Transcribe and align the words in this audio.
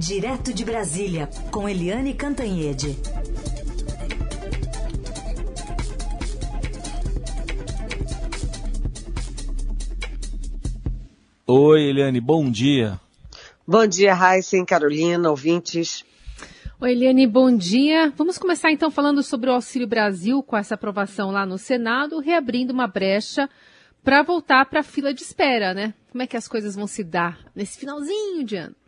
Direto 0.00 0.54
de 0.54 0.64
Brasília, 0.64 1.28
com 1.50 1.68
Eliane 1.68 2.14
Cantanhede. 2.14 2.96
Oi, 11.46 11.82
Eliane, 11.82 12.18
bom 12.18 12.50
dia. 12.50 12.98
Bom 13.68 13.86
dia, 13.86 14.14
e 14.14 14.64
Carolina, 14.64 15.28
ouvintes. 15.28 16.02
Oi, 16.80 16.92
Eliane, 16.92 17.26
bom 17.26 17.54
dia. 17.54 18.10
Vamos 18.16 18.38
começar 18.38 18.72
então 18.72 18.90
falando 18.90 19.22
sobre 19.22 19.50
o 19.50 19.52
Auxílio 19.52 19.86
Brasil, 19.86 20.42
com 20.42 20.56
essa 20.56 20.76
aprovação 20.76 21.30
lá 21.30 21.44
no 21.44 21.58
Senado, 21.58 22.20
reabrindo 22.20 22.72
uma 22.72 22.86
brecha 22.86 23.50
para 24.02 24.22
voltar 24.22 24.64
para 24.64 24.80
a 24.80 24.82
fila 24.82 25.12
de 25.12 25.20
espera, 25.20 25.74
né? 25.74 25.92
Como 26.10 26.22
é 26.22 26.26
que 26.26 26.38
as 26.38 26.48
coisas 26.48 26.74
vão 26.74 26.86
se 26.86 27.04
dar 27.04 27.38
nesse 27.54 27.78
finalzinho 27.78 28.42
de 28.42 28.56
ano? 28.56 28.79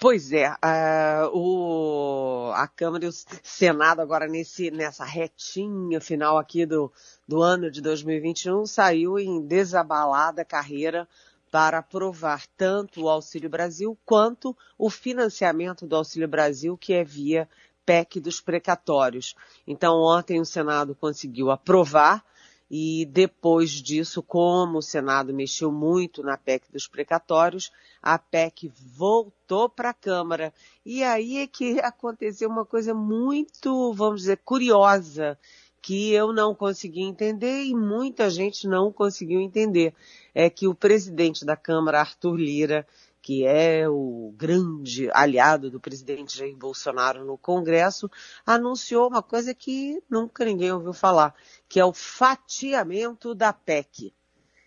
Pois 0.00 0.32
é, 0.32 0.50
uh, 0.50 1.28
o, 1.32 2.52
a 2.54 2.66
Câmara 2.66 3.04
e 3.04 3.08
o 3.08 3.12
Senado 3.42 4.00
agora 4.00 4.26
nesse, 4.26 4.70
nessa 4.70 5.04
retinha 5.04 6.00
final 6.00 6.38
aqui 6.38 6.64
do, 6.64 6.92
do 7.26 7.42
ano 7.42 7.70
de 7.70 7.80
2021 7.80 8.66
saiu 8.66 9.18
em 9.18 9.46
desabalada 9.46 10.44
carreira 10.44 11.08
para 11.50 11.78
aprovar 11.78 12.44
tanto 12.56 13.02
o 13.02 13.08
Auxílio 13.08 13.48
Brasil 13.48 13.96
quanto 14.04 14.56
o 14.76 14.90
financiamento 14.90 15.86
do 15.86 15.96
Auxílio 15.96 16.26
Brasil, 16.26 16.76
que 16.76 16.92
é 16.92 17.04
via 17.04 17.48
PEC 17.86 18.20
dos 18.20 18.40
precatórios. 18.40 19.34
Então, 19.66 19.94
ontem 19.96 20.40
o 20.40 20.44
Senado 20.44 20.94
conseguiu 20.94 21.50
aprovar 21.50 22.24
e 22.70 23.06
depois 23.06 23.70
disso, 23.70 24.22
como 24.22 24.78
o 24.78 24.82
Senado 24.82 25.32
mexeu 25.32 25.70
muito 25.70 26.22
na 26.22 26.36
PEC 26.36 26.70
dos 26.72 26.88
precatórios, 26.88 27.70
a 28.02 28.18
PEC 28.18 28.72
voltou 28.96 29.68
para 29.68 29.90
a 29.90 29.94
Câmara. 29.94 30.52
E 30.84 31.02
aí 31.02 31.38
é 31.38 31.46
que 31.46 31.78
aconteceu 31.80 32.48
uma 32.48 32.64
coisa 32.64 32.94
muito, 32.94 33.92
vamos 33.92 34.22
dizer, 34.22 34.38
curiosa, 34.44 35.38
que 35.82 36.12
eu 36.12 36.32
não 36.32 36.54
consegui 36.54 37.02
entender 37.02 37.64
e 37.64 37.74
muita 37.74 38.30
gente 38.30 38.66
não 38.66 38.90
conseguiu 38.90 39.38
entender 39.38 39.94
é 40.34 40.48
que 40.48 40.66
o 40.66 40.74
presidente 40.74 41.44
da 41.44 41.56
Câmara, 41.56 42.00
Arthur 42.00 42.36
Lira, 42.36 42.86
que 43.24 43.46
é 43.46 43.88
o 43.88 44.34
grande 44.36 45.08
aliado 45.10 45.70
do 45.70 45.80
presidente 45.80 46.36
Jair 46.36 46.54
Bolsonaro 46.54 47.24
no 47.24 47.38
Congresso, 47.38 48.10
anunciou 48.44 49.08
uma 49.08 49.22
coisa 49.22 49.54
que 49.54 49.98
nunca 50.10 50.44
ninguém 50.44 50.70
ouviu 50.70 50.92
falar, 50.92 51.34
que 51.66 51.80
é 51.80 51.84
o 51.86 51.94
fatiamento 51.94 53.34
da 53.34 53.50
PEC. 53.50 54.12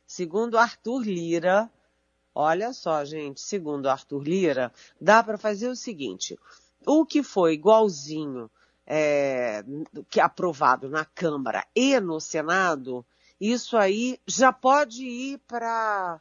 Segundo 0.07 0.57
Arthur 0.57 1.03
Lira, 1.03 1.71
olha 2.33 2.73
só, 2.73 3.05
gente, 3.05 3.41
segundo 3.41 3.87
Arthur 3.87 4.23
Lira, 4.23 4.73
dá 4.99 5.21
para 5.21 5.37
fazer 5.37 5.69
o 5.69 5.75
seguinte: 5.75 6.35
o 6.83 7.05
que 7.05 7.21
foi 7.21 7.53
igualzinho 7.53 8.49
é, 8.87 9.63
que 10.09 10.19
aprovado 10.19 10.89
na 10.89 11.05
Câmara 11.05 11.63
e 11.75 11.99
no 11.99 12.19
Senado, 12.19 13.05
isso 13.39 13.77
aí 13.77 14.19
já 14.25 14.51
pode 14.51 15.05
ir 15.05 15.37
para 15.47 16.19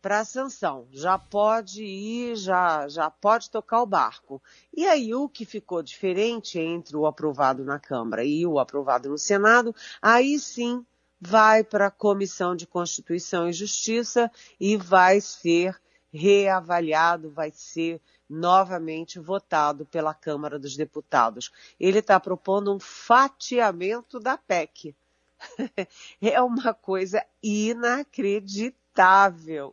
para 0.00 0.24
sanção, 0.24 0.86
já 0.90 1.18
pode 1.18 1.82
ir, 1.82 2.36
já, 2.36 2.88
já 2.88 3.10
pode 3.10 3.50
tocar 3.50 3.82
o 3.82 3.86
barco. 3.86 4.42
E 4.74 4.86
aí 4.86 5.14
o 5.14 5.28
que 5.28 5.44
ficou 5.44 5.82
diferente 5.82 6.58
entre 6.58 6.96
o 6.96 7.06
aprovado 7.06 7.64
na 7.64 7.78
Câmara 7.78 8.24
e 8.24 8.46
o 8.46 8.58
aprovado 8.58 9.08
no 9.08 9.18
Senado, 9.18 9.74
aí 10.00 10.38
sim 10.38 10.84
vai 11.20 11.64
para 11.64 11.86
a 11.86 11.90
Comissão 11.90 12.54
de 12.54 12.66
Constituição 12.66 13.48
e 13.48 13.52
Justiça 13.52 14.30
e 14.60 14.76
vai 14.76 15.20
ser 15.20 15.78
reavaliado, 16.12 17.30
vai 17.30 17.50
ser 17.50 18.00
novamente 18.28 19.18
votado 19.18 19.84
pela 19.86 20.14
Câmara 20.14 20.58
dos 20.58 20.76
Deputados. 20.76 21.50
Ele 21.78 21.98
está 21.98 22.20
propondo 22.20 22.74
um 22.74 22.78
fatiamento 22.78 24.20
da 24.20 24.36
PEC. 24.36 24.94
é 26.20 26.40
uma 26.42 26.74
coisa 26.74 27.24
inacreditável, 27.42 28.77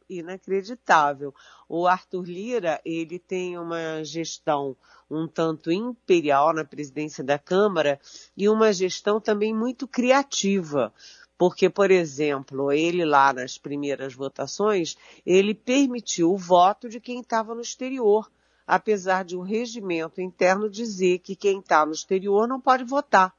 inacreditável. 0.10 1.34
O 1.68 1.88
Arthur 1.88 2.24
Lira, 2.26 2.82
ele 2.86 3.18
tem 3.20 3.58
uma 3.58 4.04
gestão 4.04 4.76
um 5.10 5.28
tanto 5.28 5.72
imperial 5.72 6.54
na 6.54 6.66
presidência 6.66 7.24
da 7.24 7.38
Câmara 7.38 8.00
e 8.36 8.50
uma 8.50 8.74
gestão 8.74 9.22
também 9.22 9.54
muito 9.54 9.88
criativa. 9.88 10.94
Porque, 11.38 11.70
por 11.70 11.92
exemplo, 11.92 12.72
ele 12.72 13.04
lá 13.04 13.34
nas 13.34 13.58
primeiras 13.58 14.14
votações, 14.14 14.98
ele 15.26 15.54
permitiu 15.54 16.32
o 16.32 16.38
voto 16.38 16.88
de 16.88 17.00
quem 17.00 17.20
estava 17.20 17.54
no 17.54 17.62
exterior, 17.62 18.32
apesar 18.66 19.26
de 19.26 19.38
um 19.38 19.42
regimento 19.42 20.22
interno 20.22 20.70
dizer 20.70 21.20
que 21.20 21.36
quem 21.36 21.60
está 21.60 21.86
no 21.86 21.92
exterior 21.92 22.48
não 22.48 22.60
pode 22.60 22.86
votar. 22.86 23.34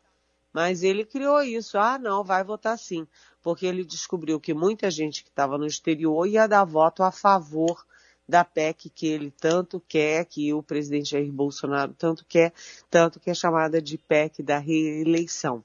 Mas 0.53 0.83
ele 0.83 1.05
criou 1.05 1.43
isso. 1.43 1.77
Ah, 1.79 1.99
não, 1.99 2.23
vai 2.23 2.45
votar 2.45 2.79
sim. 2.79 3.07
Porque 3.47 3.65
ele 3.65 3.85
descobriu 3.85 4.41
que 4.41 4.53
muita 4.53 4.91
gente 4.91 5.23
que 5.23 5.29
estava 5.29 5.57
no 5.57 5.69
exterior 5.69 6.27
ia 6.27 6.49
dar 6.49 6.65
voto 6.65 7.05
a 7.05 7.13
favor 7.13 7.87
da 8.29 8.45
PEC 8.45 8.91
que 8.91 9.07
ele 9.07 9.31
tanto 9.31 9.81
quer, 9.87 10.25
que 10.25 10.53
o 10.53 10.65
presidente 10.65 11.11
Jair 11.11 11.31
Bolsonaro 11.31 11.95
tanto 11.97 12.25
quer, 12.25 12.53
tanto 12.91 13.21
que 13.21 13.31
é 13.31 13.35
chamada 13.35 13.81
de 13.81 13.97
PEC 13.99 14.43
da 14.43 14.59
reeleição. 14.59 15.63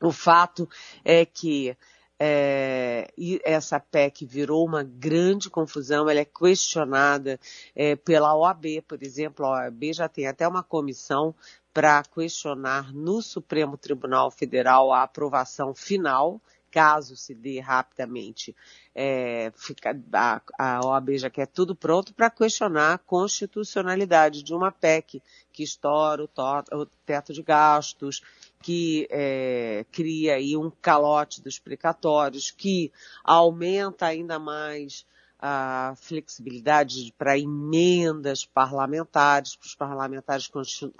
O 0.00 0.10
fato 0.10 0.66
é 1.04 1.26
que 1.26 1.76
é, 2.18 3.12
essa 3.44 3.78
PEC 3.78 4.24
virou 4.24 4.66
uma 4.66 4.82
grande 4.82 5.50
confusão, 5.50 6.08
ela 6.08 6.20
é 6.20 6.24
questionada 6.24 7.38
é, 7.76 7.96
pela 7.96 8.34
OAB, 8.34 8.80
por 8.88 9.02
exemplo, 9.02 9.44
a 9.44 9.66
OAB 9.66 9.92
já 9.92 10.08
tem 10.08 10.26
até 10.26 10.48
uma 10.48 10.62
comissão 10.62 11.34
para 11.70 12.02
questionar 12.04 12.94
no 12.94 13.20
Supremo 13.20 13.76
Tribunal 13.76 14.30
Federal 14.30 14.90
a 14.90 15.02
aprovação 15.02 15.74
final, 15.74 16.40
caso 16.74 17.14
se 17.14 17.32
dê 17.36 17.60
rapidamente, 17.60 18.52
é, 18.92 19.52
fica, 19.54 19.96
a, 20.12 20.42
a 20.58 20.84
OAB 20.84 21.16
já 21.16 21.30
quer 21.30 21.46
tudo 21.46 21.72
pronto 21.72 22.12
para 22.12 22.28
questionar 22.28 22.94
a 22.94 22.98
constitucionalidade 22.98 24.42
de 24.42 24.52
uma 24.52 24.72
PEC 24.72 25.22
que 25.52 25.62
estoura 25.62 26.24
o, 26.24 26.26
to, 26.26 26.42
o 26.72 26.84
teto 27.06 27.32
de 27.32 27.44
gastos, 27.44 28.22
que 28.60 29.06
é, 29.08 29.86
cria 29.92 30.34
aí 30.34 30.56
um 30.56 30.68
calote 30.68 31.40
dos 31.40 31.60
precatórios, 31.60 32.50
que 32.50 32.90
aumenta 33.22 34.06
ainda 34.06 34.40
mais 34.40 35.06
a 35.38 35.94
flexibilidade 35.96 37.14
para 37.16 37.38
emendas 37.38 38.44
parlamentares, 38.44 39.54
para 39.54 39.66
os 39.66 39.74
parlamentares 39.76 40.50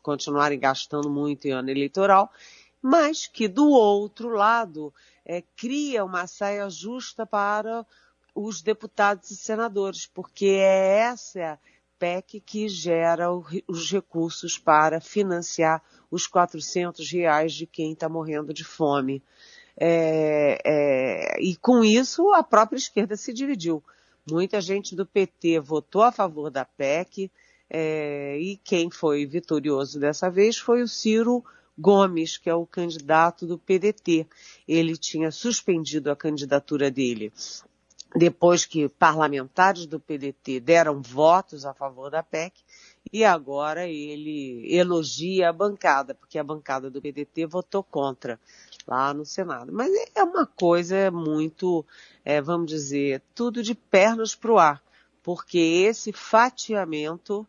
continuarem 0.00 0.60
gastando 0.60 1.10
muito 1.10 1.48
em 1.48 1.50
ano 1.50 1.70
eleitoral, 1.70 2.30
mas 2.80 3.26
que 3.26 3.48
do 3.48 3.66
outro 3.70 4.28
lado 4.28 4.92
é, 5.24 5.42
cria 5.56 6.04
uma 6.04 6.26
saia 6.26 6.68
justa 6.68 7.24
para 7.24 7.86
os 8.34 8.60
deputados 8.60 9.30
e 9.30 9.36
senadores, 9.36 10.06
porque 10.06 10.46
é 10.46 10.98
essa 10.98 11.58
PEC 11.98 12.40
que 12.40 12.68
gera 12.68 13.28
os 13.32 13.90
recursos 13.90 14.58
para 14.58 15.00
financiar 15.00 15.82
os 16.10 16.26
400 16.26 17.10
reais 17.10 17.52
de 17.54 17.66
quem 17.66 17.92
está 17.92 18.08
morrendo 18.08 18.52
de 18.52 18.64
fome. 18.64 19.22
É, 19.76 20.58
é, 20.64 21.42
e 21.42 21.56
com 21.56 21.84
isso 21.84 22.32
a 22.32 22.42
própria 22.42 22.76
esquerda 22.76 23.16
se 23.16 23.32
dividiu. 23.32 23.82
Muita 24.28 24.60
gente 24.60 24.94
do 24.94 25.06
PT 25.06 25.60
votou 25.60 26.02
a 26.02 26.12
favor 26.12 26.50
da 26.50 26.64
PEC 26.64 27.30
é, 27.68 28.38
e 28.38 28.56
quem 28.58 28.90
foi 28.90 29.26
vitorioso 29.26 29.98
dessa 29.98 30.30
vez 30.30 30.58
foi 30.58 30.82
o 30.82 30.88
Ciro 30.88 31.44
Gomes, 31.78 32.38
que 32.38 32.48
é 32.48 32.54
o 32.54 32.66
candidato 32.66 33.46
do 33.46 33.58
PDT. 33.58 34.26
Ele 34.66 34.96
tinha 34.96 35.30
suspendido 35.30 36.10
a 36.10 36.16
candidatura 36.16 36.90
dele 36.90 37.32
depois 38.14 38.64
que 38.64 38.88
parlamentares 38.88 39.86
do 39.86 39.98
PDT 39.98 40.60
deram 40.60 41.02
votos 41.02 41.66
a 41.66 41.74
favor 41.74 42.10
da 42.10 42.22
PEC 42.22 42.62
e 43.12 43.24
agora 43.24 43.88
ele 43.88 44.64
elogia 44.72 45.48
a 45.48 45.52
bancada, 45.52 46.14
porque 46.14 46.38
a 46.38 46.44
bancada 46.44 46.90
do 46.90 47.02
PDT 47.02 47.46
votou 47.46 47.82
contra 47.82 48.38
lá 48.86 49.12
no 49.12 49.24
Senado. 49.24 49.72
Mas 49.72 49.90
é 50.14 50.22
uma 50.22 50.46
coisa 50.46 51.10
muito, 51.10 51.84
é, 52.24 52.40
vamos 52.40 52.70
dizer, 52.70 53.20
tudo 53.34 53.62
de 53.62 53.74
pernas 53.74 54.34
para 54.34 54.52
o 54.52 54.58
ar, 54.58 54.82
porque 55.22 55.58
esse 55.58 56.12
fatiamento 56.12 57.46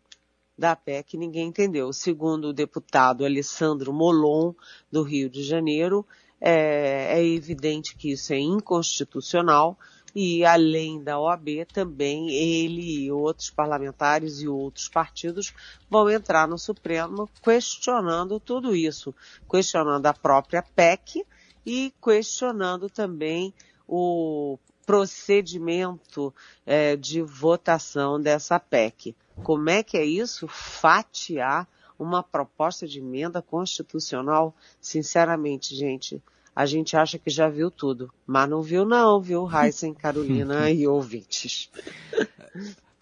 da 0.58 0.76
PEC 0.76 1.18
ninguém 1.18 1.48
entendeu. 1.48 1.92
Segundo 1.92 2.50
o 2.50 2.54
deputado 2.54 3.26
Alessandro 3.26 3.94
Molon, 3.94 4.54
do 4.92 5.04
Rio 5.04 5.30
de 5.30 5.44
Janeiro, 5.44 6.06
é, 6.40 7.20
é 7.20 7.26
evidente 7.26 7.96
que 7.96 8.12
isso 8.12 8.34
é 8.34 8.40
inconstitucional, 8.40 9.78
e 10.16 10.46
além 10.46 11.04
da 11.04 11.20
OAB, 11.20 11.66
também 11.74 12.30
ele 12.30 13.04
e 13.04 13.12
outros 13.12 13.50
parlamentares 13.50 14.40
e 14.40 14.48
outros 14.48 14.88
partidos 14.88 15.54
vão 15.90 16.10
entrar 16.10 16.48
no 16.48 16.58
Supremo 16.58 17.30
questionando 17.44 18.40
tudo 18.40 18.74
isso, 18.74 19.14
questionando 19.50 20.06
a 20.06 20.14
própria 20.14 20.64
PEC 20.64 21.26
e 21.66 21.94
questionando 22.02 22.90
também 22.90 23.54
o 23.86 24.58
procedimento 24.86 26.34
é, 26.66 26.96
de 26.96 27.22
votação 27.22 28.22
dessa 28.22 28.58
PEC. 28.58 29.14
Como 29.44 29.70
é 29.70 29.84
que 29.84 29.98
é 29.98 30.06
isso? 30.06 30.48
Fatiar 30.48 31.68
uma 31.98 32.24
proposta 32.24 32.88
de 32.88 33.00
emenda 33.00 33.42
constitucional? 33.42 34.56
Sinceramente, 34.80 35.76
gente, 35.76 36.22
a 36.56 36.66
gente 36.66 36.96
acha 36.96 37.20
que 37.20 37.30
já 37.30 37.50
viu 37.50 37.70
tudo, 37.70 38.12
mas 38.26 38.50
não 38.50 38.62
viu 38.62 38.86
não, 38.86 39.20
viu, 39.20 39.48
Heisen, 39.50 39.94
Carolina 39.94 40.70
e 40.72 40.88
ouvintes. 40.88 41.70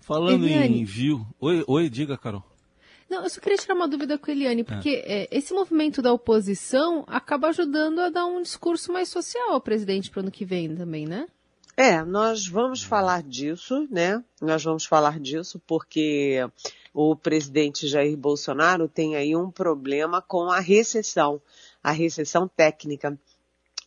Falando 0.02 0.46
Eliane. 0.46 0.82
em 0.82 0.84
viu, 0.84 1.26
oi, 1.40 1.64
oi, 1.68 1.90
diga, 1.90 2.18
Carol. 2.18 2.44
Não, 3.10 3.24
eu 3.24 3.30
só 3.30 3.40
queria 3.40 3.58
tirar 3.58 3.76
uma 3.76 3.88
dúvida 3.88 4.18
com 4.18 4.32
a 4.32 4.34
Eliane, 4.34 4.64
porque 4.64 4.90
é. 4.90 5.24
É, 5.24 5.28
esse 5.32 5.54
movimento 5.54 6.02
da 6.02 6.12
oposição 6.12 7.04
acaba 7.08 7.50
ajudando 7.50 8.00
a 8.00 8.10
dar 8.10 8.26
um 8.26 8.42
discurso 8.42 8.92
mais 8.92 9.08
social 9.10 9.52
ao 9.52 9.62
presidente 9.62 10.10
para 10.10 10.20
o 10.20 10.22
ano 10.24 10.32
que 10.32 10.44
vem 10.44 10.76
também, 10.76 11.06
né? 11.06 11.28
É, 11.76 12.04
nós 12.04 12.48
vamos 12.48 12.84
falar 12.84 13.24
disso, 13.24 13.88
né? 13.90 14.24
Nós 14.40 14.64
vamos 14.64 14.86
falar 14.86 15.20
disso 15.20 15.60
porque 15.66 16.48
o 16.94 17.16
presidente 17.16 17.88
Jair 17.88 18.16
Bolsonaro 18.16 18.88
tem 18.88 19.16
aí 19.16 19.36
um 19.36 19.50
problema 19.50 20.22
com 20.22 20.52
a 20.52 20.60
recessão, 20.60 21.42
a 21.84 21.92
recessão 21.92 22.48
técnica. 22.48 23.18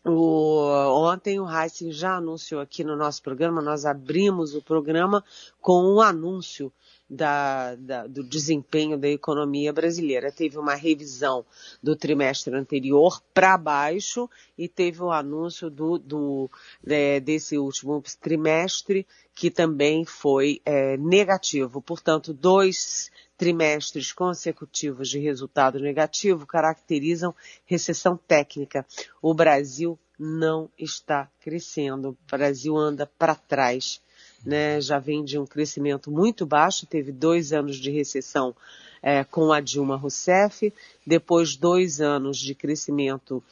O, 0.04 0.66
ontem 1.08 1.38
o 1.38 1.48
Heisen 1.48 1.92
já 1.92 2.16
anunciou 2.16 2.60
aqui 2.60 2.82
no 2.82 2.96
nosso 2.96 3.22
programa, 3.22 3.62
nós 3.62 3.86
abrimos 3.86 4.54
o 4.56 4.62
programa 4.62 5.24
com 5.60 5.84
um 5.84 6.00
anúncio 6.00 6.72
da, 7.08 7.74
da, 7.76 8.06
do 8.06 8.22
desempenho 8.24 8.98
da 8.98 9.08
economia 9.08 9.72
brasileira. 9.72 10.32
Teve 10.32 10.58
uma 10.58 10.74
revisão 10.74 11.44
do 11.82 11.94
trimestre 11.94 12.54
anterior 12.54 13.22
para 13.32 13.56
baixo 13.56 14.28
e 14.58 14.68
teve 14.68 15.02
o 15.02 15.06
um 15.06 15.12
anúncio 15.12 15.70
do, 15.70 15.98
do 15.98 16.50
é, 16.86 17.20
desse 17.20 17.56
último 17.56 18.02
trimestre 18.20 19.06
que 19.34 19.50
também 19.50 20.04
foi 20.04 20.60
é, 20.64 20.96
negativo. 20.96 21.80
Portanto, 21.80 22.32
dois 22.32 23.10
trimestres 23.36 24.12
consecutivos 24.12 25.08
de 25.08 25.18
resultado 25.18 25.78
negativo 25.78 26.46
caracterizam 26.46 27.34
recessão 27.66 28.16
técnica. 28.16 28.84
O 29.20 29.34
Brasil 29.34 29.98
não 30.18 30.70
está 30.78 31.30
crescendo. 31.40 32.10
O 32.10 32.36
Brasil 32.36 32.76
anda 32.76 33.06
para 33.06 33.34
trás 33.34 34.00
né, 34.46 34.81
já 34.81 35.00
vem 35.00 35.25
de 35.25 35.38
um 35.38 35.44
crescimento 35.44 36.10
muito 36.10 36.46
baixo, 36.46 36.87
teve 36.87 37.10
dois 37.10 37.52
anos 37.52 37.76
de 37.76 37.90
recessão 37.90 38.54
é, 39.02 39.25
com 39.25 39.52
a 39.52 39.60
Dilma 39.60 39.96
Rousseff, 39.96 40.72
depois 41.04 41.56
dois 41.56 42.00
anos 42.00 42.38
de 42.38 42.54
crescimento 42.54 43.43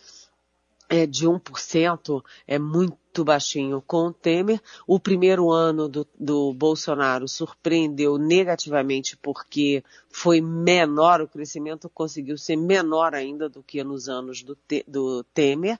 é, 0.88 1.06
de 1.06 1.26
1%, 1.26 2.22
é 2.46 2.58
muito 2.58 3.24
baixinho 3.24 3.82
com 3.84 4.08
o 4.08 4.12
Temer. 4.12 4.60
O 4.86 5.00
primeiro 5.00 5.50
ano 5.50 5.88
do, 5.88 6.06
do 6.18 6.52
Bolsonaro 6.52 7.26
surpreendeu 7.26 8.18
negativamente 8.18 9.16
porque 9.16 9.82
foi 10.08 10.40
menor, 10.40 11.20
o 11.20 11.28
crescimento 11.28 11.88
conseguiu 11.88 12.38
ser 12.38 12.56
menor 12.56 13.14
ainda 13.14 13.48
do 13.48 13.62
que 13.62 13.82
nos 13.82 14.08
anos 14.08 14.42
do, 14.42 14.56
do 14.86 15.24
Temer 15.34 15.78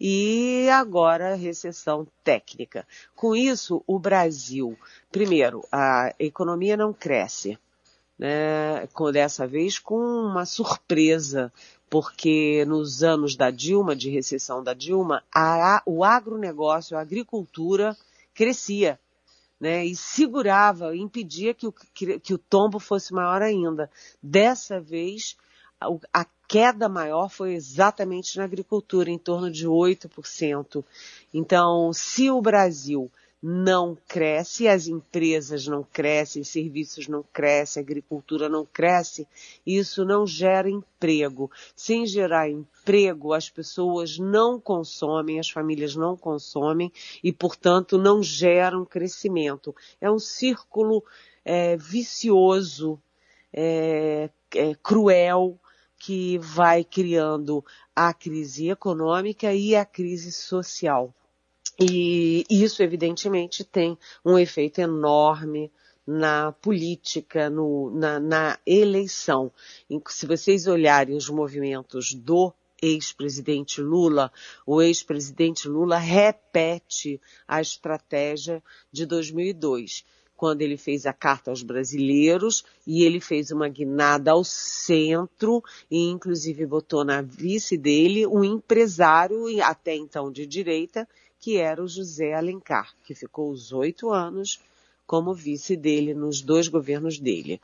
e 0.00 0.66
agora 0.70 1.34
recessão 1.34 2.06
técnica. 2.24 2.86
Com 3.14 3.36
isso, 3.36 3.84
o 3.86 3.98
Brasil, 3.98 4.78
primeiro, 5.12 5.62
a 5.70 6.14
economia 6.18 6.76
não 6.76 6.92
cresce, 6.92 7.58
né? 8.18 8.88
Dessa 9.12 9.46
vez 9.46 9.78
com 9.78 9.96
uma 9.96 10.46
surpresa, 10.46 11.52
porque 11.90 12.64
nos 12.66 13.02
anos 13.02 13.36
da 13.36 13.50
Dilma, 13.50 13.94
de 13.94 14.08
recessão 14.08 14.62
da 14.62 14.72
Dilma, 14.72 15.22
a, 15.34 15.82
o 15.84 16.02
agronegócio, 16.02 16.96
a 16.96 17.00
agricultura 17.00 17.96
crescia. 18.34 18.98
Né, 19.60 19.84
e 19.84 19.94
segurava, 19.94 20.96
impedia 20.96 21.52
que 21.52 21.66
o, 21.66 21.72
que, 21.92 22.18
que 22.18 22.32
o 22.32 22.38
tombo 22.38 22.78
fosse 22.78 23.12
maior 23.12 23.42
ainda. 23.42 23.90
Dessa 24.22 24.80
vez, 24.80 25.36
a 26.12 26.26
queda 26.46 26.88
maior 26.88 27.30
foi 27.30 27.54
exatamente 27.54 28.36
na 28.36 28.44
agricultura, 28.44 29.10
em 29.10 29.18
torno 29.18 29.50
de 29.50 29.66
8%. 29.66 30.84
Então, 31.32 31.92
se 31.92 32.30
o 32.30 32.42
Brasil 32.42 33.10
não 33.42 33.96
cresce, 34.06 34.68
as 34.68 34.86
empresas 34.86 35.66
não 35.66 35.82
crescem, 35.82 36.44
serviços 36.44 37.08
não 37.08 37.24
crescem, 37.32 37.80
a 37.80 37.84
agricultura 37.84 38.48
não 38.48 38.66
cresce, 38.66 39.26
isso 39.66 40.04
não 40.04 40.26
gera 40.26 40.68
emprego. 40.68 41.50
Sem 41.74 42.04
gerar 42.04 42.50
emprego, 42.50 43.32
as 43.32 43.48
pessoas 43.48 44.18
não 44.18 44.60
consomem, 44.60 45.40
as 45.40 45.48
famílias 45.48 45.96
não 45.96 46.16
consomem 46.16 46.92
e, 47.24 47.32
portanto, 47.32 47.96
não 47.96 48.22
geram 48.22 48.84
crescimento. 48.84 49.74
É 50.00 50.10
um 50.10 50.18
círculo 50.18 51.02
é, 51.42 51.76
vicioso, 51.78 53.00
é, 53.52 54.28
é, 54.54 54.74
cruel, 54.82 55.58
que 56.00 56.38
vai 56.38 56.82
criando 56.82 57.62
a 57.94 58.14
crise 58.14 58.70
econômica 58.70 59.52
e 59.52 59.76
a 59.76 59.84
crise 59.84 60.32
social. 60.32 61.14
E 61.78 62.46
isso, 62.48 62.82
evidentemente, 62.82 63.62
tem 63.62 63.98
um 64.24 64.38
efeito 64.38 64.80
enorme 64.80 65.70
na 66.06 66.52
política, 66.52 67.50
no, 67.50 67.90
na, 67.90 68.18
na 68.18 68.58
eleição. 68.66 69.52
Se 70.08 70.26
vocês 70.26 70.66
olharem 70.66 71.14
os 71.14 71.28
movimentos 71.28 72.14
do 72.14 72.50
ex-presidente 72.80 73.82
Lula, 73.82 74.32
o 74.66 74.80
ex-presidente 74.80 75.68
Lula 75.68 75.98
repete 75.98 77.20
a 77.46 77.60
estratégia 77.60 78.62
de 78.90 79.04
2002 79.04 80.02
quando 80.40 80.62
ele 80.62 80.78
fez 80.78 81.04
a 81.04 81.12
carta 81.12 81.50
aos 81.50 81.62
brasileiros 81.62 82.64
e 82.86 83.04
ele 83.04 83.20
fez 83.20 83.50
uma 83.50 83.68
guinada 83.68 84.30
ao 84.30 84.42
centro 84.42 85.62
e 85.90 86.08
inclusive 86.08 86.64
botou 86.64 87.04
na 87.04 87.20
vice 87.20 87.76
dele 87.76 88.26
um 88.26 88.42
empresário 88.42 89.44
até 89.62 89.94
então 89.94 90.32
de 90.32 90.46
direita 90.46 91.06
que 91.38 91.58
era 91.58 91.82
o 91.82 91.86
José 91.86 92.32
Alencar, 92.32 92.94
que 93.04 93.14
ficou 93.14 93.50
os 93.50 93.70
oito 93.70 94.10
anos 94.10 94.58
como 95.06 95.34
vice 95.34 95.76
dele 95.76 96.14
nos 96.14 96.40
dois 96.40 96.68
governos 96.68 97.18
dele. 97.18 97.60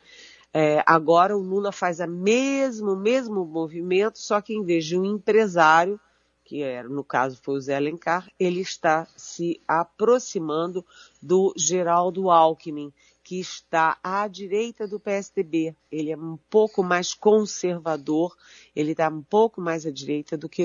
É, 0.52 0.84
agora 0.84 1.34
o 1.34 1.40
Lula 1.40 1.72
faz 1.72 1.98
a 1.98 2.06
mesmo, 2.06 2.92
o 2.92 2.96
mesmo 2.96 3.42
movimento, 3.46 4.18
só 4.18 4.38
que 4.42 4.52
em 4.52 4.62
vez 4.62 4.84
de 4.84 4.98
um 4.98 5.04
empresário, 5.06 5.98
que 6.46 6.62
era, 6.62 6.88
no 6.88 7.02
caso 7.02 7.40
foi 7.42 7.56
o 7.56 7.60
Zé 7.60 7.74
Alencar, 7.74 8.30
ele 8.38 8.60
está 8.60 9.04
se 9.16 9.60
aproximando 9.66 10.86
do 11.20 11.52
Geraldo 11.56 12.30
Alckmin, 12.30 12.92
que 13.24 13.40
está 13.40 13.98
à 14.00 14.28
direita 14.28 14.86
do 14.86 15.00
PSDB. 15.00 15.74
Ele 15.90 16.12
é 16.12 16.16
um 16.16 16.38
pouco 16.48 16.84
mais 16.84 17.12
conservador, 17.12 18.36
ele 18.76 18.92
está 18.92 19.08
um 19.08 19.22
pouco 19.22 19.60
mais 19.60 19.84
à 19.84 19.90
direita 19.90 20.38
do 20.38 20.48
que, 20.48 20.62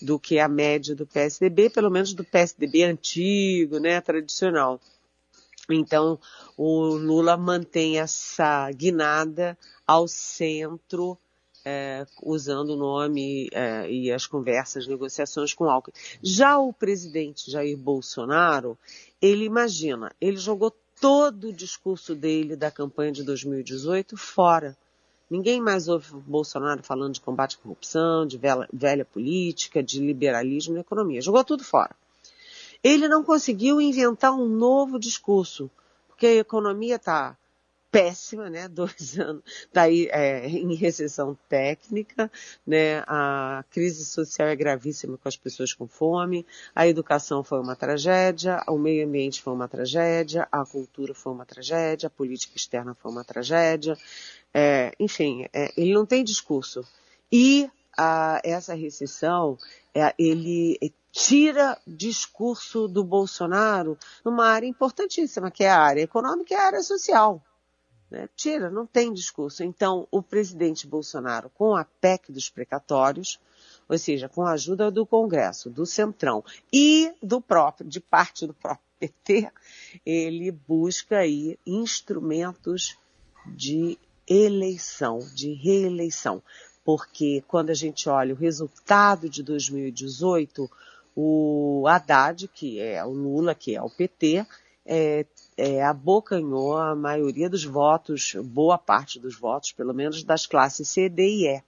do 0.00 0.16
que 0.16 0.38
a 0.38 0.46
média 0.46 0.94
do 0.94 1.04
PSDB, 1.04 1.70
pelo 1.70 1.90
menos 1.90 2.14
do 2.14 2.22
PSDB 2.22 2.84
antigo, 2.84 3.80
né, 3.80 4.00
tradicional. 4.00 4.80
Então, 5.68 6.20
o 6.56 6.94
Lula 6.94 7.36
mantém 7.36 7.98
essa 7.98 8.70
guinada 8.70 9.58
ao 9.84 10.06
centro 10.06 11.18
é, 11.68 12.06
usando 12.22 12.70
o 12.70 12.76
nome 12.76 13.48
é, 13.52 13.90
e 13.90 14.12
as 14.12 14.24
conversas, 14.24 14.86
negociações 14.86 15.52
com 15.52 15.68
Alckmin. 15.68 15.92
Já 16.22 16.56
o 16.58 16.72
presidente 16.72 17.50
Jair 17.50 17.76
Bolsonaro, 17.76 18.78
ele 19.20 19.44
imagina, 19.44 20.14
ele 20.20 20.36
jogou 20.36 20.72
todo 21.00 21.48
o 21.48 21.52
discurso 21.52 22.14
dele 22.14 22.54
da 22.54 22.70
campanha 22.70 23.10
de 23.10 23.24
2018 23.24 24.16
fora. 24.16 24.76
Ninguém 25.28 25.60
mais 25.60 25.88
ouve 25.88 26.12
Bolsonaro 26.24 26.84
falando 26.84 27.14
de 27.14 27.20
combate 27.20 27.56
à 27.56 27.62
corrupção, 27.62 28.24
de 28.24 28.38
velha, 28.38 28.68
velha 28.72 29.04
política, 29.04 29.82
de 29.82 29.98
liberalismo 29.98 30.74
na 30.74 30.82
economia. 30.82 31.20
Jogou 31.20 31.42
tudo 31.42 31.64
fora. 31.64 31.96
Ele 32.80 33.08
não 33.08 33.24
conseguiu 33.24 33.80
inventar 33.80 34.32
um 34.32 34.46
novo 34.46 35.00
discurso, 35.00 35.68
porque 36.06 36.26
a 36.26 36.34
economia 36.36 36.94
está 36.94 37.36
péssima, 37.96 38.50
né? 38.50 38.68
Dois 38.68 39.18
anos, 39.18 39.42
daí 39.72 40.06
tá 40.06 40.18
é, 40.18 40.46
em 40.46 40.74
recessão 40.74 41.36
técnica, 41.48 42.30
né? 42.66 42.98
A 43.06 43.64
crise 43.70 44.04
social 44.04 44.48
é 44.48 44.54
gravíssima 44.54 45.16
com 45.16 45.26
as 45.26 45.36
pessoas 45.36 45.72
com 45.72 45.88
fome, 45.88 46.44
a 46.74 46.86
educação 46.86 47.42
foi 47.42 47.58
uma 47.58 47.74
tragédia, 47.74 48.62
o 48.68 48.76
meio 48.76 49.06
ambiente 49.06 49.40
foi 49.40 49.54
uma 49.54 49.66
tragédia, 49.66 50.46
a 50.52 50.62
cultura 50.66 51.14
foi 51.14 51.32
uma 51.32 51.46
tragédia, 51.46 52.08
a 52.08 52.10
política 52.10 52.54
externa 52.54 52.94
foi 52.94 53.10
uma 53.10 53.24
tragédia, 53.24 53.96
é, 54.52 54.92
enfim, 55.00 55.46
é, 55.50 55.72
ele 55.74 55.94
não 55.94 56.04
tem 56.04 56.22
discurso. 56.22 56.84
E 57.32 57.70
a, 57.96 58.42
essa 58.44 58.74
recessão, 58.74 59.56
é, 59.94 60.14
ele 60.18 60.78
tira 61.10 61.78
discurso 61.86 62.86
do 62.86 63.02
Bolsonaro 63.02 63.96
numa 64.22 64.46
área 64.48 64.66
importantíssima, 64.66 65.50
que 65.50 65.64
é 65.64 65.70
a 65.70 65.80
área 65.80 66.02
econômica 66.02 66.52
e 66.52 66.56
a 66.56 66.66
área 66.66 66.82
social. 66.82 67.42
Né? 68.10 68.28
Tira, 68.36 68.70
não 68.70 68.86
tem 68.86 69.12
discurso. 69.12 69.64
Então, 69.64 70.06
o 70.10 70.22
presidente 70.22 70.86
Bolsonaro, 70.86 71.50
com 71.50 71.74
a 71.74 71.84
PEC 71.84 72.32
dos 72.32 72.48
precatórios, 72.48 73.40
ou 73.88 73.98
seja, 73.98 74.28
com 74.28 74.42
a 74.42 74.52
ajuda 74.52 74.90
do 74.90 75.06
Congresso, 75.06 75.70
do 75.70 75.86
Centrão 75.86 76.44
e 76.72 77.12
do 77.22 77.40
próprio, 77.40 77.88
de 77.88 78.00
parte 78.00 78.46
do 78.46 78.54
próprio 78.54 78.84
PT, 78.98 79.50
ele 80.04 80.50
busca 80.50 81.18
aí 81.18 81.58
instrumentos 81.66 82.96
de 83.46 83.98
eleição, 84.28 85.18
de 85.34 85.52
reeleição. 85.52 86.42
Porque 86.84 87.42
quando 87.48 87.70
a 87.70 87.74
gente 87.74 88.08
olha 88.08 88.34
o 88.34 88.38
resultado 88.38 89.28
de 89.28 89.42
2018, 89.42 90.70
o 91.14 91.84
Haddad, 91.88 92.48
que 92.48 92.78
é 92.78 93.04
o 93.04 93.10
Lula, 93.10 93.54
que 93.54 93.74
é 93.74 93.82
o 93.82 93.90
PT, 93.90 94.46
é, 94.86 95.26
é, 95.56 95.82
abocanhou 95.82 96.76
a 96.76 96.94
maioria 96.94 97.50
dos 97.50 97.64
votos, 97.64 98.34
boa 98.44 98.78
parte 98.78 99.18
dos 99.18 99.36
votos, 99.36 99.72
pelo 99.72 99.92
menos 99.92 100.22
das 100.22 100.46
classes 100.46 100.88
C, 100.88 101.08
D 101.08 101.26
e 101.26 101.48
E, 101.48 101.62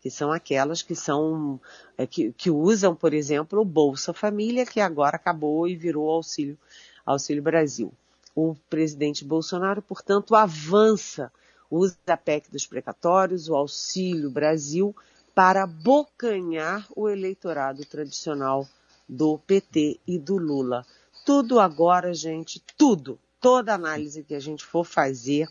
que 0.00 0.10
são 0.10 0.32
aquelas 0.32 0.82
que 0.82 0.94
são 0.94 1.60
é, 1.96 2.06
que, 2.06 2.32
que, 2.32 2.50
usam, 2.50 2.94
por 2.94 3.12
exemplo, 3.12 3.60
o 3.60 3.64
Bolsa 3.64 4.12
Família, 4.12 4.66
que 4.66 4.80
agora 4.80 5.16
acabou 5.16 5.68
e 5.68 5.76
virou 5.76 6.10
auxílio, 6.10 6.58
auxílio 7.04 7.42
Brasil. 7.42 7.92
O 8.34 8.56
presidente 8.68 9.24
Bolsonaro, 9.24 9.80
portanto, 9.80 10.34
avança, 10.34 11.30
usa 11.70 11.96
a 12.06 12.16
PEC 12.16 12.50
dos 12.50 12.66
precatórios, 12.66 13.48
o 13.48 13.54
Auxílio 13.54 14.30
Brasil, 14.30 14.94
para 15.34 15.64
abocanhar 15.64 16.86
o 16.94 17.08
eleitorado 17.08 17.84
tradicional 17.84 18.66
do 19.08 19.38
PT 19.38 20.00
e 20.06 20.18
do 20.18 20.36
Lula. 20.36 20.86
Tudo 21.24 21.58
agora, 21.58 22.12
gente, 22.12 22.62
tudo, 22.76 23.18
toda 23.40 23.74
análise 23.74 24.22
que 24.22 24.34
a 24.34 24.40
gente 24.40 24.64
for 24.64 24.84
fazer 24.84 25.48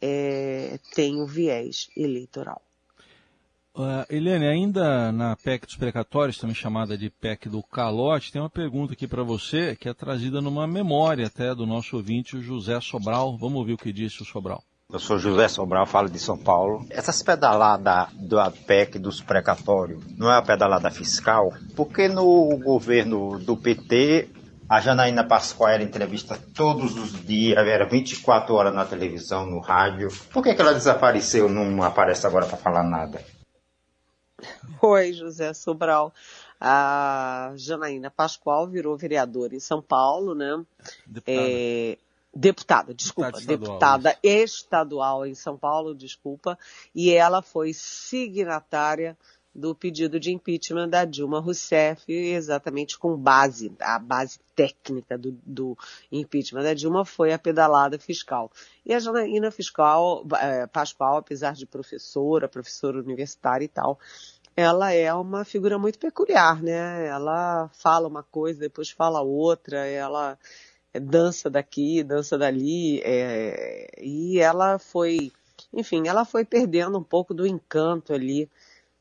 é, 0.00 0.78
tem 0.94 1.20
o 1.20 1.26
viés 1.26 1.88
eleitoral. 1.96 2.62
Uh, 3.76 4.06
Eliane, 4.08 4.46
ainda 4.46 5.10
na 5.10 5.34
PEC 5.34 5.66
dos 5.66 5.76
precatórios, 5.76 6.38
também 6.38 6.54
chamada 6.54 6.96
de 6.96 7.10
PEC 7.10 7.48
do 7.48 7.60
calote, 7.60 8.30
tem 8.30 8.40
uma 8.40 8.48
pergunta 8.48 8.92
aqui 8.92 9.08
para 9.08 9.24
você 9.24 9.74
que 9.74 9.88
é 9.88 9.92
trazida 9.92 10.40
numa 10.40 10.64
memória 10.64 11.26
até 11.26 11.52
do 11.52 11.66
nosso 11.66 11.96
ouvinte, 11.96 12.36
o 12.36 12.42
José 12.42 12.80
Sobral. 12.80 13.36
Vamos 13.36 13.58
ouvir 13.58 13.72
o 13.72 13.78
que 13.78 13.92
disse 13.92 14.22
o 14.22 14.24
Sobral. 14.24 14.62
Eu 14.92 15.00
sou 15.00 15.18
José 15.18 15.48
Sobral, 15.48 15.86
falo 15.86 16.08
de 16.08 16.20
São 16.20 16.38
Paulo. 16.38 16.86
Essas 16.88 17.20
pedaladas 17.20 18.14
da 18.14 18.48
PEC 18.48 18.96
dos 18.96 19.20
precatórios 19.20 20.04
não 20.16 20.30
é 20.30 20.38
a 20.38 20.42
pedalada 20.42 20.88
fiscal? 20.90 21.52
Porque 21.74 22.06
no 22.06 22.56
governo 22.58 23.40
do 23.40 23.56
PT 23.56 24.28
a 24.68 24.80
Janaína 24.80 25.24
Pascoal 25.24 25.70
era 25.70 25.82
entrevista 25.82 26.38
todos 26.54 26.96
os 26.96 27.24
dias, 27.24 27.66
era 27.66 27.84
24 27.84 28.54
horas 28.54 28.74
na 28.74 28.84
televisão, 28.84 29.46
no 29.46 29.60
rádio. 29.60 30.08
Por 30.32 30.42
que, 30.42 30.54
que 30.54 30.60
ela 30.60 30.72
desapareceu 30.72 31.48
não 31.48 31.82
aparece 31.82 32.26
agora 32.26 32.46
para 32.46 32.56
falar 32.56 32.82
nada? 32.82 33.24
Oi, 34.80 35.12
José 35.12 35.52
Sobral. 35.52 36.12
A 36.60 37.52
Janaína 37.56 38.10
Pascoal 38.10 38.66
virou 38.66 38.96
vereadora 38.96 39.54
em 39.54 39.60
São 39.60 39.82
Paulo, 39.82 40.34
né? 40.34 40.64
Deputada, 41.06 41.48
é, 41.48 41.98
deputada 42.34 42.94
desculpa, 42.94 43.32
deputada 43.32 43.46
estadual, 43.46 43.78
deputada 43.78 44.18
estadual 44.22 45.26
em 45.26 45.34
São 45.34 45.58
Paulo, 45.58 45.94
desculpa. 45.94 46.58
E 46.94 47.12
ela 47.12 47.42
foi 47.42 47.72
signatária 47.74 49.16
do 49.54 49.74
pedido 49.74 50.18
de 50.18 50.32
impeachment 50.32 50.88
da 50.88 51.04
Dilma 51.04 51.38
Rousseff, 51.38 52.10
exatamente 52.10 52.98
com 52.98 53.16
base, 53.16 53.72
a 53.80 53.98
base 53.98 54.40
técnica 54.56 55.16
do, 55.16 55.32
do 55.46 55.78
impeachment 56.10 56.62
da 56.62 56.74
Dilma 56.74 57.04
foi 57.04 57.32
a 57.32 57.38
pedalada 57.38 57.98
fiscal. 57.98 58.50
E 58.84 58.92
a 58.92 58.98
Janaína 58.98 59.50
Fiscal, 59.50 60.26
é, 60.40 60.66
Pascoal, 60.66 61.18
apesar 61.18 61.54
de 61.54 61.66
professora, 61.66 62.48
professora 62.48 62.98
universitária 62.98 63.64
e 63.64 63.68
tal, 63.68 63.98
ela 64.56 64.92
é 64.92 65.12
uma 65.14 65.44
figura 65.44 65.78
muito 65.78 65.98
peculiar, 65.98 66.62
né? 66.62 67.06
Ela 67.06 67.68
fala 67.72 68.08
uma 68.08 68.22
coisa, 68.22 68.60
depois 68.60 68.90
fala 68.90 69.20
outra, 69.20 69.86
ela 69.86 70.38
dança 71.00 71.50
daqui, 71.50 72.02
dança 72.02 72.38
dali, 72.38 73.00
é, 73.04 73.88
e 74.00 74.38
ela 74.38 74.78
foi, 74.78 75.32
enfim, 75.72 76.06
ela 76.06 76.24
foi 76.24 76.44
perdendo 76.44 76.98
um 76.98 77.02
pouco 77.02 77.34
do 77.34 77.46
encanto 77.46 78.12
ali 78.12 78.48